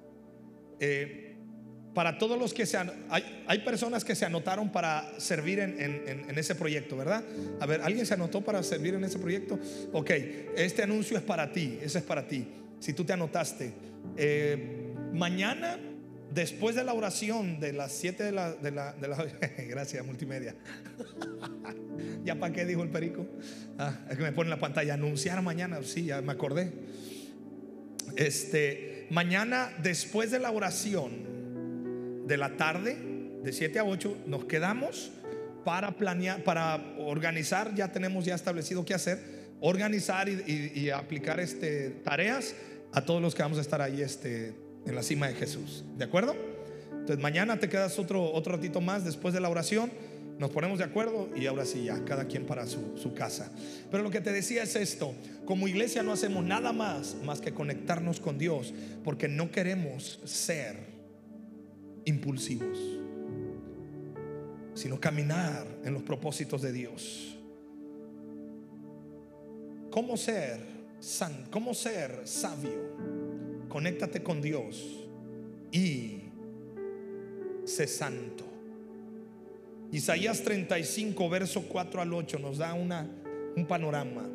Eh, 0.80 1.36
para 1.94 2.18
todos 2.18 2.38
los 2.38 2.54
que 2.54 2.66
se 2.66 2.76
han, 2.76 2.92
hay, 3.08 3.58
personas 3.60 4.04
que 4.04 4.14
se 4.14 4.24
anotaron 4.24 4.70
para 4.70 5.18
servir 5.18 5.58
en, 5.58 5.80
en, 5.80 6.38
ese 6.38 6.54
proyecto, 6.54 6.96
¿verdad? 6.96 7.24
A 7.60 7.66
ver, 7.66 7.80
¿alguien 7.82 8.06
se 8.06 8.14
anotó 8.14 8.42
para 8.42 8.62
servir 8.62 8.94
en 8.94 9.04
ese 9.04 9.18
proyecto? 9.18 9.58
Ok, 9.92 10.10
este 10.56 10.82
anuncio 10.82 11.16
es 11.16 11.24
para 11.24 11.50
ti, 11.50 11.78
ese 11.82 11.98
es 11.98 12.04
para 12.04 12.26
ti. 12.26 12.46
Si 12.78 12.92
tú 12.92 13.04
te 13.04 13.12
anotaste, 13.12 13.72
eh, 14.16 14.88
Mañana, 15.12 15.78
después 16.32 16.76
de 16.76 16.84
la 16.84 16.92
oración 16.92 17.60
de 17.60 17.72
las 17.72 17.92
7 17.92 18.24
de 18.24 18.32
la, 18.32 18.52
de 18.52 18.70
la, 18.70 18.94
Gracias, 19.68 20.04
multimedia. 20.04 20.54
¿Ya 22.24 22.36
para 22.36 22.52
qué 22.52 22.64
dijo 22.64 22.82
el 22.82 22.90
perico? 22.90 23.26
Ah, 23.78 23.94
es 24.10 24.16
que 24.16 24.22
me 24.22 24.32
pone 24.32 24.46
en 24.46 24.50
la 24.50 24.60
pantalla. 24.60 24.94
Anunciar 24.94 25.42
mañana. 25.42 25.80
Sí, 25.82 26.04
ya 26.04 26.20
me 26.20 26.32
acordé. 26.32 26.72
Este, 28.16 29.06
mañana, 29.10 29.70
después 29.82 30.30
de 30.30 30.38
la 30.38 30.50
oración 30.50 32.26
de 32.26 32.36
la 32.36 32.56
tarde, 32.56 32.96
de 33.42 33.52
7 33.52 33.78
a 33.78 33.84
8, 33.84 34.24
nos 34.26 34.44
quedamos 34.44 35.12
para 35.64 35.92
planear, 35.96 36.42
para 36.44 36.94
organizar. 36.98 37.74
Ya 37.74 37.92
tenemos 37.92 38.24
ya 38.24 38.34
establecido 38.34 38.84
qué 38.84 38.94
hacer. 38.94 39.38
Organizar 39.60 40.28
y, 40.28 40.90
aplicar 40.90 41.40
este, 41.40 41.90
tareas 41.90 42.54
a 42.92 43.04
todos 43.04 43.20
los 43.20 43.34
que 43.34 43.42
vamos 43.42 43.58
a 43.58 43.60
estar 43.60 43.82
ahí 43.82 44.02
este, 44.02 44.54
en 44.88 44.94
la 44.94 45.02
cima 45.02 45.28
de 45.28 45.34
Jesús. 45.34 45.84
¿De 45.96 46.04
acuerdo? 46.04 46.34
Entonces 46.92 47.18
mañana 47.18 47.58
te 47.58 47.68
quedas 47.68 47.98
otro, 47.98 48.32
otro 48.32 48.56
ratito 48.56 48.80
más 48.80 49.04
después 49.04 49.34
de 49.34 49.40
la 49.40 49.48
oración. 49.48 49.90
Nos 50.38 50.50
ponemos 50.50 50.78
de 50.78 50.84
acuerdo 50.84 51.28
y 51.34 51.46
ahora 51.46 51.64
sí 51.64 51.84
ya, 51.84 52.04
cada 52.04 52.26
quien 52.26 52.46
para 52.46 52.66
su, 52.66 52.96
su 52.96 53.12
casa. 53.12 53.50
Pero 53.90 54.02
lo 54.02 54.10
que 54.10 54.20
te 54.20 54.32
decía 54.32 54.62
es 54.62 54.76
esto, 54.76 55.12
como 55.44 55.66
iglesia 55.66 56.02
no 56.02 56.12
hacemos 56.12 56.44
nada 56.44 56.72
más 56.72 57.16
más 57.24 57.40
que 57.40 57.52
conectarnos 57.52 58.20
con 58.20 58.38
Dios 58.38 58.72
porque 59.04 59.26
no 59.26 59.50
queremos 59.50 60.20
ser 60.24 60.76
impulsivos, 62.04 62.78
sino 64.74 65.00
caminar 65.00 65.66
en 65.84 65.92
los 65.92 66.02
propósitos 66.02 66.62
de 66.62 66.72
Dios. 66.72 67.36
¿Cómo 69.90 70.16
ser 70.16 70.60
san, 71.00 71.46
cómo 71.50 71.74
ser 71.74 72.22
sabio? 72.24 73.17
Conéctate 73.68 74.22
con 74.22 74.40
Dios 74.40 75.06
y 75.72 76.22
sé 77.64 77.86
santo. 77.86 78.44
Isaías 79.92 80.42
35, 80.42 81.28
verso 81.30 81.62
4 81.62 82.02
al 82.02 82.12
8 82.12 82.38
nos 82.38 82.58
da 82.58 82.74
una, 82.74 83.08
un 83.56 83.66
panorama. 83.66 84.28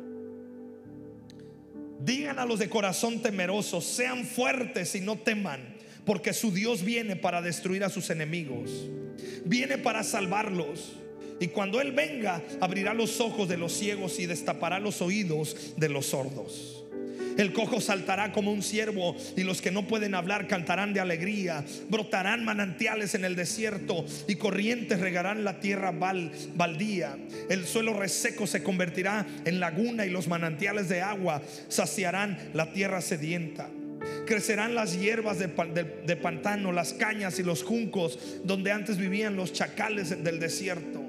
Digan 2.00 2.38
a 2.38 2.44
los 2.44 2.58
de 2.58 2.68
corazón 2.68 3.22
temeroso, 3.22 3.80
sean 3.80 4.24
fuertes 4.24 4.94
y 4.94 5.00
no 5.00 5.16
teman, 5.16 5.76
porque 6.04 6.32
su 6.32 6.52
Dios 6.52 6.84
viene 6.84 7.16
para 7.16 7.40
destruir 7.40 7.84
a 7.84 7.88
sus 7.88 8.10
enemigos, 8.10 8.70
viene 9.44 9.78
para 9.78 10.02
salvarlos. 10.02 10.96
Y 11.40 11.48
cuando 11.48 11.80
Él 11.80 11.92
venga, 11.92 12.42
abrirá 12.60 12.94
los 12.94 13.20
ojos 13.20 13.48
de 13.48 13.56
los 13.56 13.72
ciegos 13.72 14.18
y 14.20 14.26
destapará 14.26 14.78
los 14.80 15.02
oídos 15.02 15.74
de 15.76 15.88
los 15.88 16.06
sordos. 16.06 16.83
El 17.36 17.52
cojo 17.52 17.80
saltará 17.80 18.32
como 18.32 18.52
un 18.52 18.62
ciervo 18.62 19.16
y 19.36 19.42
los 19.42 19.60
que 19.60 19.72
no 19.72 19.86
pueden 19.86 20.14
hablar 20.14 20.46
cantarán 20.46 20.92
de 20.92 21.00
alegría. 21.00 21.64
Brotarán 21.88 22.44
manantiales 22.44 23.14
en 23.14 23.24
el 23.24 23.34
desierto 23.34 24.04
y 24.28 24.36
corrientes 24.36 25.00
regarán 25.00 25.44
la 25.44 25.58
tierra 25.60 25.92
baldía. 25.92 27.16
El 27.48 27.66
suelo 27.66 27.94
reseco 27.94 28.46
se 28.46 28.62
convertirá 28.62 29.26
en 29.44 29.60
laguna 29.60 30.06
y 30.06 30.10
los 30.10 30.28
manantiales 30.28 30.88
de 30.88 31.02
agua 31.02 31.42
saciarán 31.68 32.38
la 32.52 32.72
tierra 32.72 33.00
sedienta. 33.00 33.68
Crecerán 34.26 34.74
las 34.74 34.98
hierbas 34.98 35.38
de, 35.38 36.16
pantano, 36.16 36.72
las 36.72 36.94
cañas 36.94 37.38
y 37.38 37.42
los 37.42 37.62
juncos 37.62 38.18
donde 38.44 38.72
antes 38.72 38.96
vivían 38.96 39.36
los 39.36 39.52
chacales 39.52 40.22
del 40.22 40.38
desierto. 40.40 41.03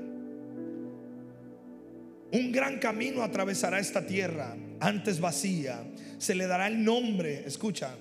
Un 2.31 2.51
gran 2.51 2.79
camino 2.79 3.23
atravesará 3.23 3.79
esta 3.79 4.05
tierra, 4.05 4.55
antes 4.79 5.19
vacía. 5.19 5.83
Se 6.17 6.35
le 6.35 6.47
dará 6.47 6.67
el 6.67 6.83
nombre, 6.83 7.43
escucha, 7.45 7.95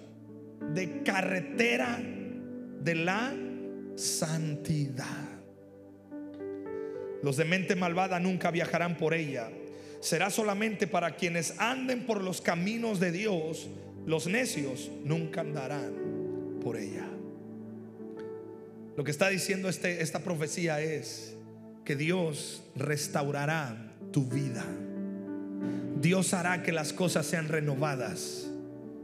de 0.72 1.02
carretera 1.02 2.00
de 2.80 2.94
la 2.94 3.34
santidad. 3.96 5.28
Los 7.22 7.36
de 7.36 7.44
mente 7.44 7.74
malvada 7.76 8.20
nunca 8.20 8.50
viajarán 8.50 8.96
por 8.96 9.14
ella. 9.14 9.50
Será 10.00 10.28
solamente 10.28 10.86
para 10.86 11.16
quienes 11.16 11.58
anden 11.58 12.04
por 12.04 12.22
los 12.22 12.40
caminos 12.40 13.00
de 13.00 13.12
Dios. 13.12 13.68
Los 14.04 14.26
necios 14.26 14.90
nunca 15.04 15.40
andarán 15.40 16.58
por 16.60 16.76
ella. 16.76 17.08
Lo 18.96 19.02
que 19.02 19.10
está 19.10 19.28
diciendo 19.28 19.68
este, 19.68 20.02
esta 20.02 20.20
profecía 20.20 20.80
es 20.82 21.34
que 21.84 21.96
Dios 21.96 22.62
restaurará 22.76 23.93
tu 24.14 24.24
vida. 24.26 24.64
Dios 26.00 26.34
hará 26.34 26.62
que 26.62 26.70
las 26.70 26.92
cosas 26.92 27.26
sean 27.26 27.48
renovadas, 27.48 28.48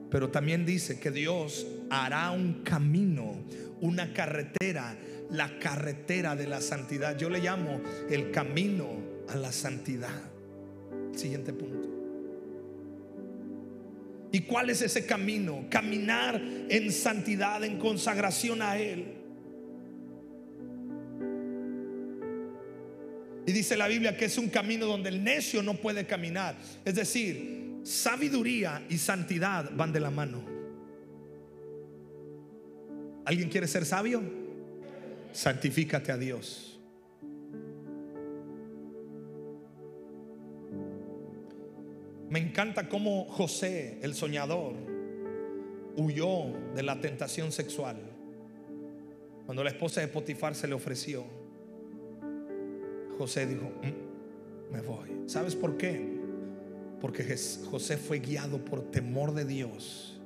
pero 0.09 0.31
también 0.31 0.65
dice 0.65 1.01
que 1.01 1.11
Dios 1.11 1.67
hará 1.91 2.31
un 2.31 2.63
camino, 2.63 3.35
una 3.81 4.13
carretera, 4.13 4.97
la 5.29 5.59
carretera 5.59 6.37
de 6.37 6.47
la 6.47 6.61
santidad. 6.61 7.19
Yo 7.19 7.29
le 7.29 7.41
llamo 7.41 7.81
el 8.09 8.31
camino 8.31 8.87
a 9.29 9.35
la 9.35 9.51
santidad. 9.51 10.23
Siguiente 11.17 11.53
punto. 11.53 11.89
¿Y 14.31 14.43
cuál 14.43 14.71
es 14.71 14.81
ese 14.81 15.07
camino? 15.07 15.65
Caminar 15.69 16.41
en 16.69 16.93
santidad, 16.93 17.65
en 17.65 17.79
consagración 17.79 18.63
a 18.63 18.79
Él. 18.79 19.20
Y 23.47 23.53
dice 23.53 23.77
la 23.77 23.89
Biblia 23.89 24.17
que 24.17 24.27
es 24.27 24.39
un 24.39 24.49
camino 24.49 24.87
donde 24.87 25.09
el 25.09 25.25
necio 25.25 25.63
no 25.63 25.75
puede 25.75 26.07
caminar. 26.07 26.57
Es 26.85 26.95
decir, 26.95 27.81
sabiduría 27.83 28.85
y 28.89 28.99
santidad 28.99 29.71
van 29.75 29.93
de 29.93 30.01
la 30.01 30.11
mano. 30.11 30.45
¿Alguien 33.25 33.49
quiere 33.49 33.67
ser 33.67 33.85
sabio? 33.85 34.23
Santifícate 35.33 36.13
a 36.13 36.17
Dios. 36.17 36.79
Me 42.29 42.39
encanta 42.39 42.89
cómo 42.89 43.25
José, 43.25 43.99
el 44.03 44.15
soñador, 44.15 44.75
huyó 45.97 46.53
de 46.75 46.83
la 46.83 47.01
tentación 47.01 47.51
sexual 47.51 47.97
cuando 49.47 49.65
la 49.65 49.71
esposa 49.71 50.01
de 50.01 50.07
Potifar 50.07 50.55
se 50.55 50.69
le 50.69 50.75
ofreció. 50.75 51.40
José 53.21 53.47
dijo, 53.47 53.71
mm, 53.83 54.73
me 54.73 54.81
voy. 54.81 55.11
¿Sabes 55.27 55.55
por 55.55 55.77
qué? 55.77 56.19
Porque 57.03 57.37
José 57.71 57.99
fue 57.99 58.21
guiado 58.21 58.65
por 58.65 58.91
temor 58.91 59.35
de 59.35 59.45
Dios. 59.45 60.19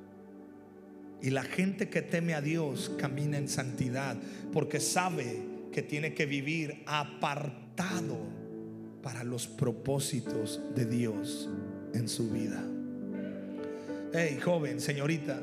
Y 1.21 1.31
la 1.31 1.43
gente 1.43 1.89
que 1.89 2.01
teme 2.01 2.35
a 2.35 2.39
Dios 2.39 2.93
camina 2.97 3.37
en 3.37 3.49
santidad 3.49 4.15
porque 4.53 4.79
sabe 4.79 5.41
que 5.73 5.81
tiene 5.81 6.13
que 6.13 6.25
vivir 6.25 6.83
apartado 6.85 8.17
para 9.03 9.25
los 9.25 9.45
propósitos 9.45 10.61
de 10.73 10.85
Dios 10.85 11.49
en 11.93 12.07
su 12.07 12.29
vida. 12.29 12.63
Hey, 14.13 14.39
joven, 14.41 14.79
señorita, 14.79 15.41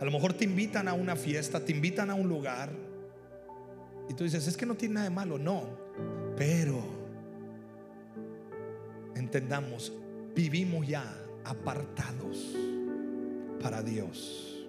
a 0.00 0.04
lo 0.04 0.10
mejor 0.10 0.32
te 0.32 0.42
invitan 0.42 0.88
a 0.88 0.94
una 0.94 1.14
fiesta, 1.14 1.64
te 1.64 1.70
invitan 1.70 2.10
a 2.10 2.16
un 2.16 2.28
lugar 2.28 2.87
y 4.08 4.14
tú 4.14 4.24
dices, 4.24 4.46
es 4.46 4.56
que 4.56 4.66
no 4.66 4.74
tiene 4.74 4.94
nada 4.94 5.08
de 5.08 5.14
malo. 5.14 5.38
No, 5.38 5.64
pero 6.36 6.82
entendamos, 9.14 9.92
vivimos 10.34 10.86
ya 10.86 11.04
apartados 11.44 12.56
para 13.60 13.82
Dios. 13.82 14.66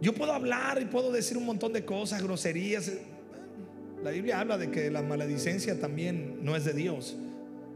Yo 0.00 0.14
puedo 0.14 0.32
hablar 0.32 0.80
y 0.80 0.84
puedo 0.84 1.10
decir 1.10 1.36
un 1.36 1.44
montón 1.44 1.72
de 1.72 1.84
cosas, 1.84 2.22
groserías. 2.22 2.92
La 4.02 4.10
Biblia 4.10 4.40
habla 4.40 4.56
de 4.56 4.70
que 4.70 4.90
la 4.90 5.02
maledicencia 5.02 5.80
también 5.80 6.38
no 6.44 6.54
es 6.54 6.64
de 6.64 6.72
Dios. 6.72 7.16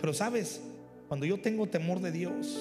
Pero 0.00 0.14
sabes, 0.14 0.61
cuando 1.09 1.26
yo 1.26 1.40
tengo 1.40 1.66
temor 1.66 2.00
de 2.00 2.12
Dios, 2.12 2.59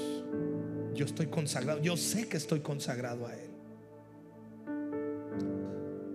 yo 0.96 1.06
estoy 1.06 1.28
consagrado. 1.28 1.80
Yo 1.82 1.96
sé 1.96 2.28
que 2.28 2.38
estoy 2.38 2.62
consagrado 2.62 3.28
a 3.28 3.36
Él. 3.36 3.51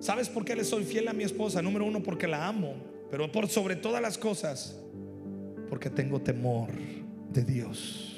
¿Sabes 0.07 0.29
por 0.29 0.45
qué 0.45 0.55
le 0.55 0.63
soy 0.63 0.85
fiel 0.85 1.09
a 1.09 1.13
mi 1.13 1.25
esposa? 1.25 1.61
Número 1.61 1.85
uno, 1.85 2.01
porque 2.01 2.29
la 2.29 2.47
amo. 2.47 2.75
Pero 3.11 3.33
por 3.33 3.49
sobre 3.49 3.75
todas 3.75 4.01
las 4.01 4.17
cosas, 4.17 4.81
porque 5.69 5.91
tengo 5.91 6.21
temor 6.21 6.69
de 7.33 7.43
Dios. 7.43 8.17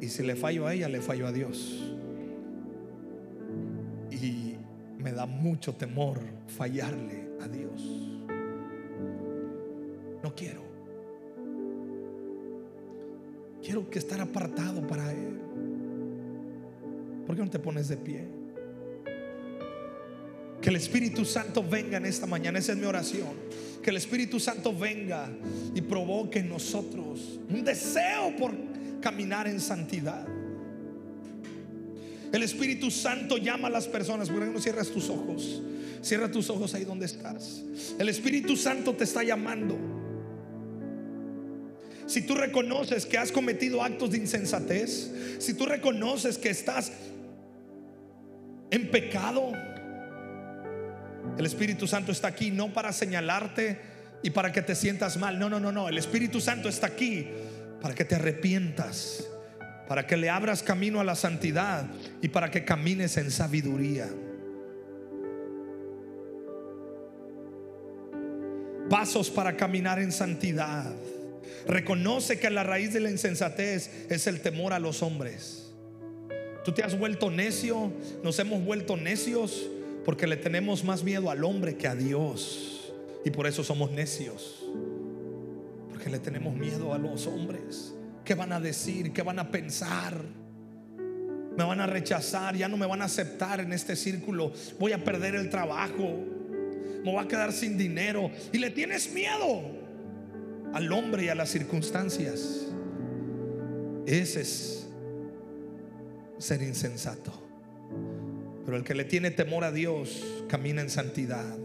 Y 0.00 0.08
si 0.08 0.22
le 0.22 0.34
fallo 0.34 0.66
a 0.66 0.72
ella, 0.72 0.88
le 0.88 1.02
fallo 1.02 1.26
a 1.26 1.32
Dios. 1.32 1.92
Y 4.10 4.54
me 4.96 5.12
da 5.12 5.26
mucho 5.26 5.74
temor 5.74 6.18
fallarle 6.46 7.28
a 7.42 7.48
Dios. 7.48 7.82
No 10.22 10.34
quiero. 10.34 10.62
Quiero 13.62 13.90
que 13.90 13.98
estar 13.98 14.22
apartado 14.22 14.86
para 14.86 15.12
Él. 15.12 15.38
¿Por 17.26 17.36
qué 17.36 17.42
no 17.42 17.50
te 17.50 17.58
pones 17.58 17.88
de 17.88 17.98
pie? 17.98 18.41
Que 20.62 20.70
el 20.70 20.76
Espíritu 20.76 21.24
Santo 21.24 21.64
venga 21.68 21.96
en 21.96 22.06
esta 22.06 22.26
mañana, 22.26 22.60
esa 22.60 22.72
es 22.72 22.78
mi 22.78 22.84
oración. 22.84 23.30
Que 23.82 23.90
el 23.90 23.96
Espíritu 23.96 24.38
Santo 24.38 24.72
venga 24.72 25.28
y 25.74 25.80
provoque 25.80 26.38
en 26.38 26.48
nosotros 26.48 27.40
un 27.50 27.64
deseo 27.64 28.36
por 28.38 28.54
caminar 29.00 29.48
en 29.48 29.60
santidad. 29.60 30.24
El 32.32 32.42
Espíritu 32.44 32.92
Santo 32.92 33.38
llama 33.38 33.66
a 33.66 33.70
las 33.72 33.88
personas. 33.88 34.30
¿Por 34.30 34.38
qué 34.38 34.46
no 34.46 34.60
cierras 34.60 34.88
tus 34.88 35.10
ojos? 35.10 35.62
Cierra 36.00 36.30
tus 36.30 36.48
ojos 36.48 36.74
ahí 36.74 36.84
donde 36.84 37.06
estás. 37.06 37.62
El 37.98 38.08
Espíritu 38.08 38.56
Santo 38.56 38.94
te 38.94 39.02
está 39.02 39.24
llamando. 39.24 39.76
Si 42.06 42.22
tú 42.22 42.34
reconoces 42.34 43.04
que 43.04 43.18
has 43.18 43.32
cometido 43.32 43.82
actos 43.82 44.12
de 44.12 44.18
insensatez, 44.18 45.10
si 45.38 45.54
tú 45.54 45.66
reconoces 45.66 46.38
que 46.38 46.50
estás 46.50 46.92
en 48.70 48.90
pecado, 48.90 49.52
el 51.38 51.46
Espíritu 51.46 51.86
Santo 51.86 52.12
está 52.12 52.28
aquí 52.28 52.50
no 52.50 52.72
para 52.72 52.92
señalarte 52.92 53.78
y 54.22 54.30
para 54.30 54.52
que 54.52 54.62
te 54.62 54.74
sientas 54.74 55.16
mal. 55.16 55.38
No, 55.38 55.48
no, 55.48 55.58
no, 55.58 55.72
no. 55.72 55.88
El 55.88 55.98
Espíritu 55.98 56.40
Santo 56.40 56.68
está 56.68 56.88
aquí 56.88 57.28
para 57.80 57.94
que 57.94 58.04
te 58.04 58.14
arrepientas, 58.14 59.26
para 59.88 60.06
que 60.06 60.16
le 60.16 60.30
abras 60.30 60.62
camino 60.62 61.00
a 61.00 61.04
la 61.04 61.14
santidad 61.14 61.86
y 62.20 62.28
para 62.28 62.50
que 62.50 62.64
camines 62.64 63.16
en 63.16 63.30
sabiduría. 63.30 64.08
Pasos 68.88 69.30
para 69.30 69.56
caminar 69.56 69.98
en 69.98 70.12
santidad. 70.12 70.92
Reconoce 71.66 72.38
que 72.38 72.50
la 72.50 72.62
raíz 72.62 72.92
de 72.92 73.00
la 73.00 73.10
insensatez 73.10 74.06
es 74.10 74.26
el 74.26 74.40
temor 74.40 74.72
a 74.72 74.78
los 74.78 75.02
hombres. 75.02 75.72
Tú 76.64 76.72
te 76.72 76.84
has 76.84 76.96
vuelto 76.96 77.30
necio, 77.30 77.90
nos 78.22 78.38
hemos 78.38 78.64
vuelto 78.64 78.96
necios 78.96 79.68
porque 80.04 80.26
le 80.26 80.36
tenemos 80.36 80.84
más 80.84 81.04
miedo 81.04 81.30
al 81.30 81.44
hombre 81.44 81.76
que 81.76 81.86
a 81.86 81.94
Dios. 81.94 82.92
Y 83.24 83.30
por 83.30 83.46
eso 83.46 83.62
somos 83.62 83.90
necios. 83.92 84.64
Porque 85.90 86.10
le 86.10 86.18
tenemos 86.18 86.54
miedo 86.54 86.92
a 86.92 86.98
los 86.98 87.26
hombres. 87.26 87.94
¿Qué 88.24 88.34
van 88.34 88.52
a 88.52 88.60
decir? 88.60 89.12
¿Qué 89.12 89.22
van 89.22 89.38
a 89.38 89.50
pensar? 89.50 90.20
Me 91.56 91.64
van 91.64 91.80
a 91.80 91.86
rechazar, 91.86 92.56
ya 92.56 92.66
no 92.66 92.76
me 92.76 92.86
van 92.86 93.02
a 93.02 93.04
aceptar 93.04 93.60
en 93.60 93.72
este 93.72 93.94
círculo. 93.94 94.52
Voy 94.78 94.92
a 94.92 95.04
perder 95.04 95.34
el 95.34 95.50
trabajo. 95.50 96.18
Me 97.04 97.12
voy 97.12 97.22
a 97.22 97.28
quedar 97.28 97.52
sin 97.52 97.76
dinero. 97.76 98.30
Y 98.52 98.58
le 98.58 98.70
tienes 98.70 99.12
miedo 99.12 99.62
al 100.72 100.90
hombre 100.92 101.24
y 101.24 101.28
a 101.28 101.34
las 101.34 101.50
circunstancias. 101.50 102.68
Ese 104.06 104.40
es 104.40 104.88
ser 106.38 106.62
insensato. 106.62 107.51
Pero 108.64 108.76
el 108.76 108.84
que 108.84 108.94
le 108.94 109.04
tiene 109.04 109.30
temor 109.30 109.64
a 109.64 109.72
Dios 109.72 110.44
camina 110.48 110.82
en 110.82 110.90
santidad. 110.90 111.58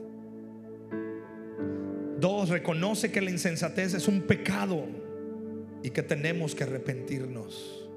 Dos, 2.20 2.50
reconoce 2.50 3.12
que 3.12 3.22
la 3.22 3.30
insensatez 3.30 3.94
es 3.94 4.08
un 4.08 4.22
pecado 4.22 4.86
y 5.84 5.92
que 5.92 6.02
tenemos 6.02 6.56
que 6.56 6.64
arrepentirnos. 6.64 7.88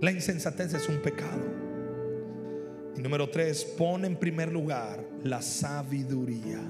La 0.00 0.10
insensatez 0.10 0.74
es 0.74 0.88
un 0.88 1.00
pecado. 1.00 1.42
Y 2.96 3.00
número 3.00 3.30
tres, 3.30 3.64
pone 3.64 4.06
en 4.06 4.16
primer 4.16 4.52
lugar 4.52 5.02
la 5.22 5.40
sabiduría. 5.40 6.60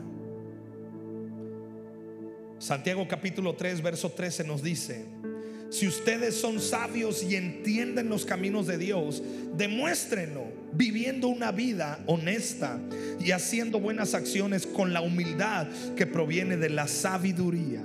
Santiago 2.59 3.09
capítulo 3.09 3.55
3, 3.55 3.83
verso 3.83 4.11
13 4.11 4.45
nos 4.45 4.62
dice, 4.62 5.07
si 5.71 5.87
ustedes 5.87 6.35
son 6.35 6.61
sabios 6.61 7.23
y 7.23 7.37
entienden 7.37 8.09
los 8.09 8.25
caminos 8.25 8.66
de 8.66 8.77
Dios, 8.77 9.23
demuéstrenlo 9.57 10.45
viviendo 10.73 11.29
una 11.29 11.53
vida 11.53 12.01
honesta 12.07 12.81
y 13.21 13.31
haciendo 13.31 13.81
buenas 13.81 14.14
acciones 14.14 14.66
con 14.66 14.93
la 14.93 15.01
humildad 15.01 15.68
que 15.97 16.07
proviene 16.07 16.57
de 16.57 16.71
la 16.71 16.89
sabiduría. 16.89 17.83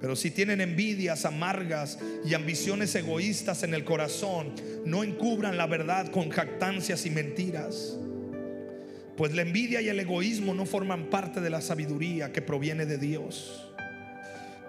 Pero 0.00 0.16
si 0.16 0.32
tienen 0.32 0.60
envidias 0.60 1.24
amargas 1.24 1.98
y 2.24 2.34
ambiciones 2.34 2.92
egoístas 2.96 3.62
en 3.62 3.72
el 3.72 3.84
corazón, 3.84 4.52
no 4.84 5.04
encubran 5.04 5.56
la 5.56 5.68
verdad 5.68 6.10
con 6.10 6.28
jactancias 6.30 7.06
y 7.06 7.10
mentiras. 7.10 7.96
Pues 9.16 9.32
la 9.34 9.42
envidia 9.42 9.80
y 9.80 9.88
el 9.88 10.00
egoísmo 10.00 10.54
no 10.54 10.66
forman 10.66 11.10
parte 11.10 11.40
de 11.40 11.50
la 11.50 11.60
sabiduría 11.60 12.32
que 12.32 12.42
proviene 12.42 12.86
de 12.86 12.98
Dios. 12.98 13.71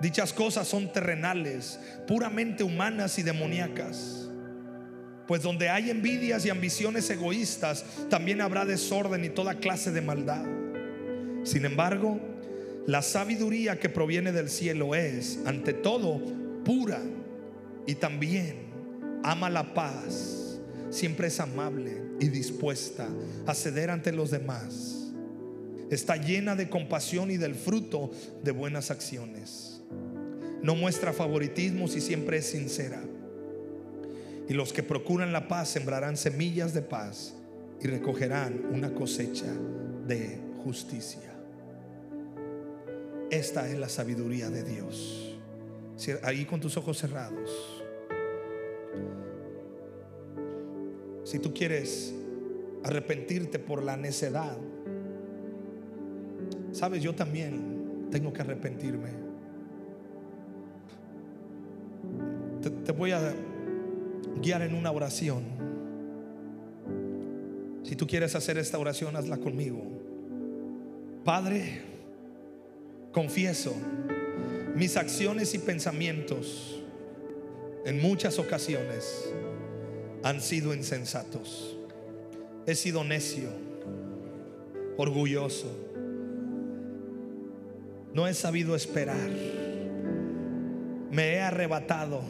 Dichas 0.02 0.34
cosas 0.34 0.68
son 0.68 0.92
terrenales, 0.92 1.80
puramente 2.08 2.64
humanas 2.64 3.18
y 3.20 3.24
demoníacas. 3.24 4.30
Pues 5.28 5.42
donde 5.42 5.70
hay 5.70 5.90
envidias 5.90 6.46
y 6.46 6.50
ambiciones 6.50 7.10
egoístas, 7.10 7.86
también 8.10 8.42
habrá 8.42 8.66
desorden 8.66 9.24
y 9.24 9.30
toda 9.30 9.56
clase 9.56 9.92
de 9.92 10.02
maldad. 10.02 10.44
Sin 11.44 11.66
embargo, 11.66 12.20
la 12.86 13.02
sabiduría 13.02 13.80
que 13.80 13.88
proviene 13.88 14.32
del 14.34 14.50
cielo 14.50 14.96
es, 14.96 15.40
ante 15.46 15.74
todo, 15.74 16.22
pura 16.66 17.00
y 17.88 17.96
también 17.96 18.56
ama 19.24 19.50
la 19.50 19.74
paz, 19.74 20.60
siempre 20.90 21.28
es 21.28 21.40
amable 21.40 22.02
y 22.20 22.28
dispuesta 22.28 23.08
a 23.46 23.54
ceder 23.54 23.90
ante 23.90 24.12
los 24.12 24.32
demás. 24.32 25.12
Está 25.90 26.18
llena 26.18 26.56
de 26.56 26.70
compasión 26.70 27.32
y 27.32 27.38
del 27.38 27.56
fruto 27.56 28.12
de 28.44 28.52
buenas 28.52 28.92
acciones 28.92 29.73
no 30.64 30.76
muestra 30.76 31.14
favoritismos 31.14 31.96
y 31.96 32.02
siempre 32.02 32.38
es 32.38 32.46
sincera. 32.48 33.02
Y 34.48 34.54
los 34.54 34.74
que 34.74 34.82
procuran 34.82 35.32
la 35.32 35.48
paz 35.48 35.70
sembrarán 35.70 36.18
semillas 36.18 36.74
de 36.74 36.82
paz 36.82 37.36
y 37.82 37.88
recogerán 37.88 38.66
una 38.72 38.94
cosecha 38.94 39.54
de 40.08 40.40
justicia. 40.64 41.34
Esta 43.30 43.70
es 43.70 43.78
la 43.78 43.90
sabiduría 43.90 44.50
de 44.50 44.64
Dios. 44.64 45.38
Ahí 46.24 46.46
con 46.46 46.60
tus 46.60 46.78
ojos 46.78 46.98
cerrados. 46.98 47.84
Si 51.26 51.40
tú 51.40 51.54
quieres 51.54 52.14
arrepentirte 52.84 53.60
por 53.60 53.84
la 53.84 53.98
necedad, 53.98 54.58
sabes, 56.72 57.02
yo 57.02 57.16
también 57.16 58.08
tengo 58.12 58.32
que 58.32 58.42
arrepentirme. 58.42 59.23
Te, 62.70 62.92
voy 62.92 63.12
a 63.12 63.34
guiar 64.42 64.62
en 64.62 64.76
una 64.76 64.92
oración. 64.92 65.44
Si 67.84 67.96
tú 67.96 68.08
quieres 68.08 68.36
hacer 68.36 68.58
esta 68.58 68.80
oración, 68.80 69.16
hazla 69.16 69.38
conmigo. 69.38 69.82
Padre, 71.24 71.82
confieso 73.12 73.76
mis 74.76 74.98
acciones 74.98 75.54
y 75.54 75.60
pensamientos 75.60 76.82
en 77.86 78.02
muchas 78.02 78.40
ocasiones 78.40 79.32
han 80.24 80.42
sido 80.42 80.74
insensatos. 80.74 81.78
He 82.66 82.76
sido 82.76 83.04
necio, 83.04 83.50
orgulloso. 84.98 85.68
No 88.14 88.28
he 88.28 88.34
sabido 88.34 88.76
esperar. 88.76 89.30
Me 91.12 91.34
he 91.34 91.42
arrebatado 91.42 92.22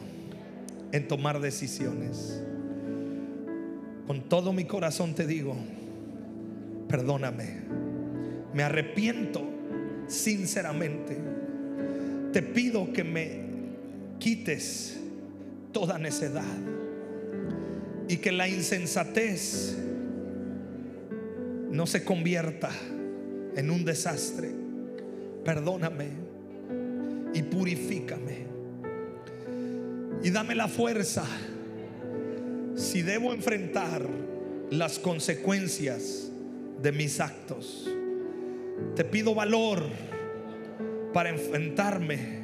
en 0.94 1.08
tomar 1.08 1.40
decisiones. 1.40 2.40
Con 4.06 4.28
todo 4.28 4.52
mi 4.52 4.64
corazón 4.64 5.12
te 5.16 5.26
digo, 5.26 5.56
perdóname. 6.86 7.62
Me 8.52 8.62
arrepiento 8.62 9.42
sinceramente. 10.06 11.18
Te 12.32 12.42
pido 12.42 12.92
que 12.92 13.02
me 13.02 13.40
quites 14.20 15.00
toda 15.72 15.98
necedad 15.98 16.44
y 18.06 18.18
que 18.18 18.30
la 18.30 18.48
insensatez 18.48 19.76
no 21.72 21.88
se 21.88 22.04
convierta 22.04 22.70
en 23.56 23.68
un 23.68 23.84
desastre. 23.84 24.52
Perdóname 25.44 26.06
y 27.34 27.42
purifícame 27.42 28.43
y 30.24 30.30
dame 30.30 30.54
la 30.54 30.68
fuerza 30.68 31.22
si 32.74 33.02
debo 33.02 33.34
enfrentar 33.34 34.08
las 34.70 34.98
consecuencias 34.98 36.30
de 36.80 36.92
mis 36.92 37.20
actos. 37.20 37.86
Te 38.96 39.04
pido 39.04 39.34
valor 39.34 39.84
para 41.12 41.28
enfrentarme 41.28 42.42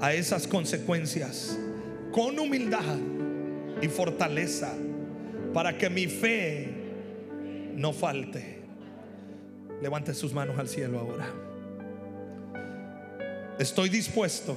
a 0.00 0.14
esas 0.14 0.46
consecuencias 0.46 1.58
con 2.12 2.38
humildad 2.38 2.96
y 3.82 3.88
fortaleza 3.88 4.72
para 5.52 5.76
que 5.76 5.90
mi 5.90 6.06
fe 6.06 6.66
no 7.76 7.92
falte. 7.92 8.58
Levante 9.82 10.14
sus 10.14 10.32
manos 10.32 10.58
al 10.58 10.68
cielo 10.68 10.98
ahora. 10.98 11.26
Estoy 13.58 13.90
dispuesto 13.90 14.56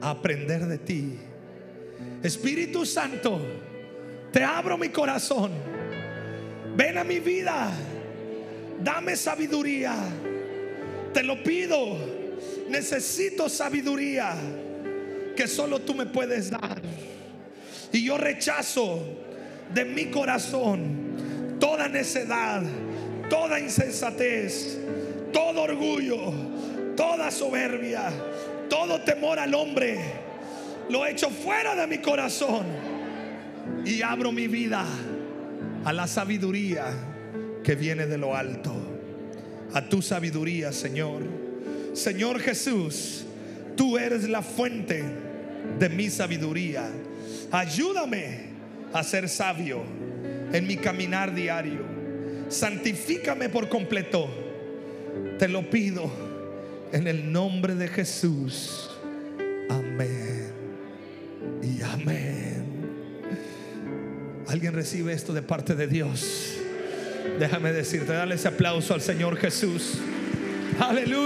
aprender 0.00 0.66
de 0.66 0.78
ti. 0.78 1.18
Espíritu 2.22 2.84
Santo, 2.84 3.40
te 4.32 4.42
abro 4.42 4.76
mi 4.76 4.88
corazón. 4.88 5.50
Ven 6.76 6.98
a 6.98 7.04
mi 7.04 7.18
vida. 7.18 7.70
Dame 8.82 9.16
sabiduría. 9.16 9.94
Te 11.12 11.22
lo 11.22 11.42
pido. 11.42 11.96
Necesito 12.68 13.48
sabiduría 13.48 14.34
que 15.36 15.48
solo 15.48 15.80
tú 15.80 15.94
me 15.94 16.06
puedes 16.06 16.50
dar. 16.50 16.80
Y 17.92 18.04
yo 18.04 18.18
rechazo 18.18 19.02
de 19.72 19.84
mi 19.84 20.06
corazón 20.06 21.08
toda 21.58 21.88
necedad, 21.88 22.62
toda 23.30 23.58
insensatez, 23.58 24.78
todo 25.32 25.62
orgullo, 25.62 26.32
toda 26.96 27.30
soberbia 27.30 28.10
todo 28.68 29.00
temor 29.00 29.38
al 29.38 29.54
hombre 29.54 29.98
lo 30.88 31.06
echo 31.06 31.30
fuera 31.30 31.74
de 31.74 31.86
mi 31.86 31.98
corazón 31.98 32.66
y 33.84 34.02
abro 34.02 34.32
mi 34.32 34.48
vida 34.48 34.84
a 35.84 35.92
la 35.92 36.06
sabiduría 36.06 36.86
que 37.62 37.74
viene 37.74 38.06
de 38.06 38.18
lo 38.18 38.34
alto. 38.34 38.72
A 39.74 39.82
tu 39.82 40.00
sabiduría, 40.00 40.72
Señor. 40.72 41.22
Señor 41.92 42.40
Jesús, 42.40 43.24
tú 43.76 43.98
eres 43.98 44.28
la 44.28 44.40
fuente 44.40 45.04
de 45.78 45.88
mi 45.90 46.08
sabiduría. 46.08 46.88
Ayúdame 47.50 48.48
a 48.92 49.02
ser 49.02 49.28
sabio 49.28 49.82
en 50.52 50.66
mi 50.66 50.76
caminar 50.76 51.34
diario. 51.34 51.82
Santifícame 52.48 53.50
por 53.50 53.68
completo. 53.68 54.28
Te 55.38 55.48
lo 55.48 55.68
pido 55.68 56.27
en 56.92 57.06
el 57.06 57.32
nombre 57.32 57.74
de 57.74 57.88
Jesús. 57.88 58.90
Amén. 59.68 60.52
Y 61.62 61.82
amén. 61.82 62.64
¿Alguien 64.48 64.72
recibe 64.72 65.12
esto 65.12 65.32
de 65.32 65.42
parte 65.42 65.74
de 65.74 65.86
Dios? 65.86 66.56
Déjame 67.38 67.72
decirte, 67.72 68.12
dale 68.12 68.36
ese 68.36 68.48
aplauso 68.48 68.94
al 68.94 69.00
Señor 69.00 69.36
Jesús. 69.36 69.98
Aleluya. 70.80 71.16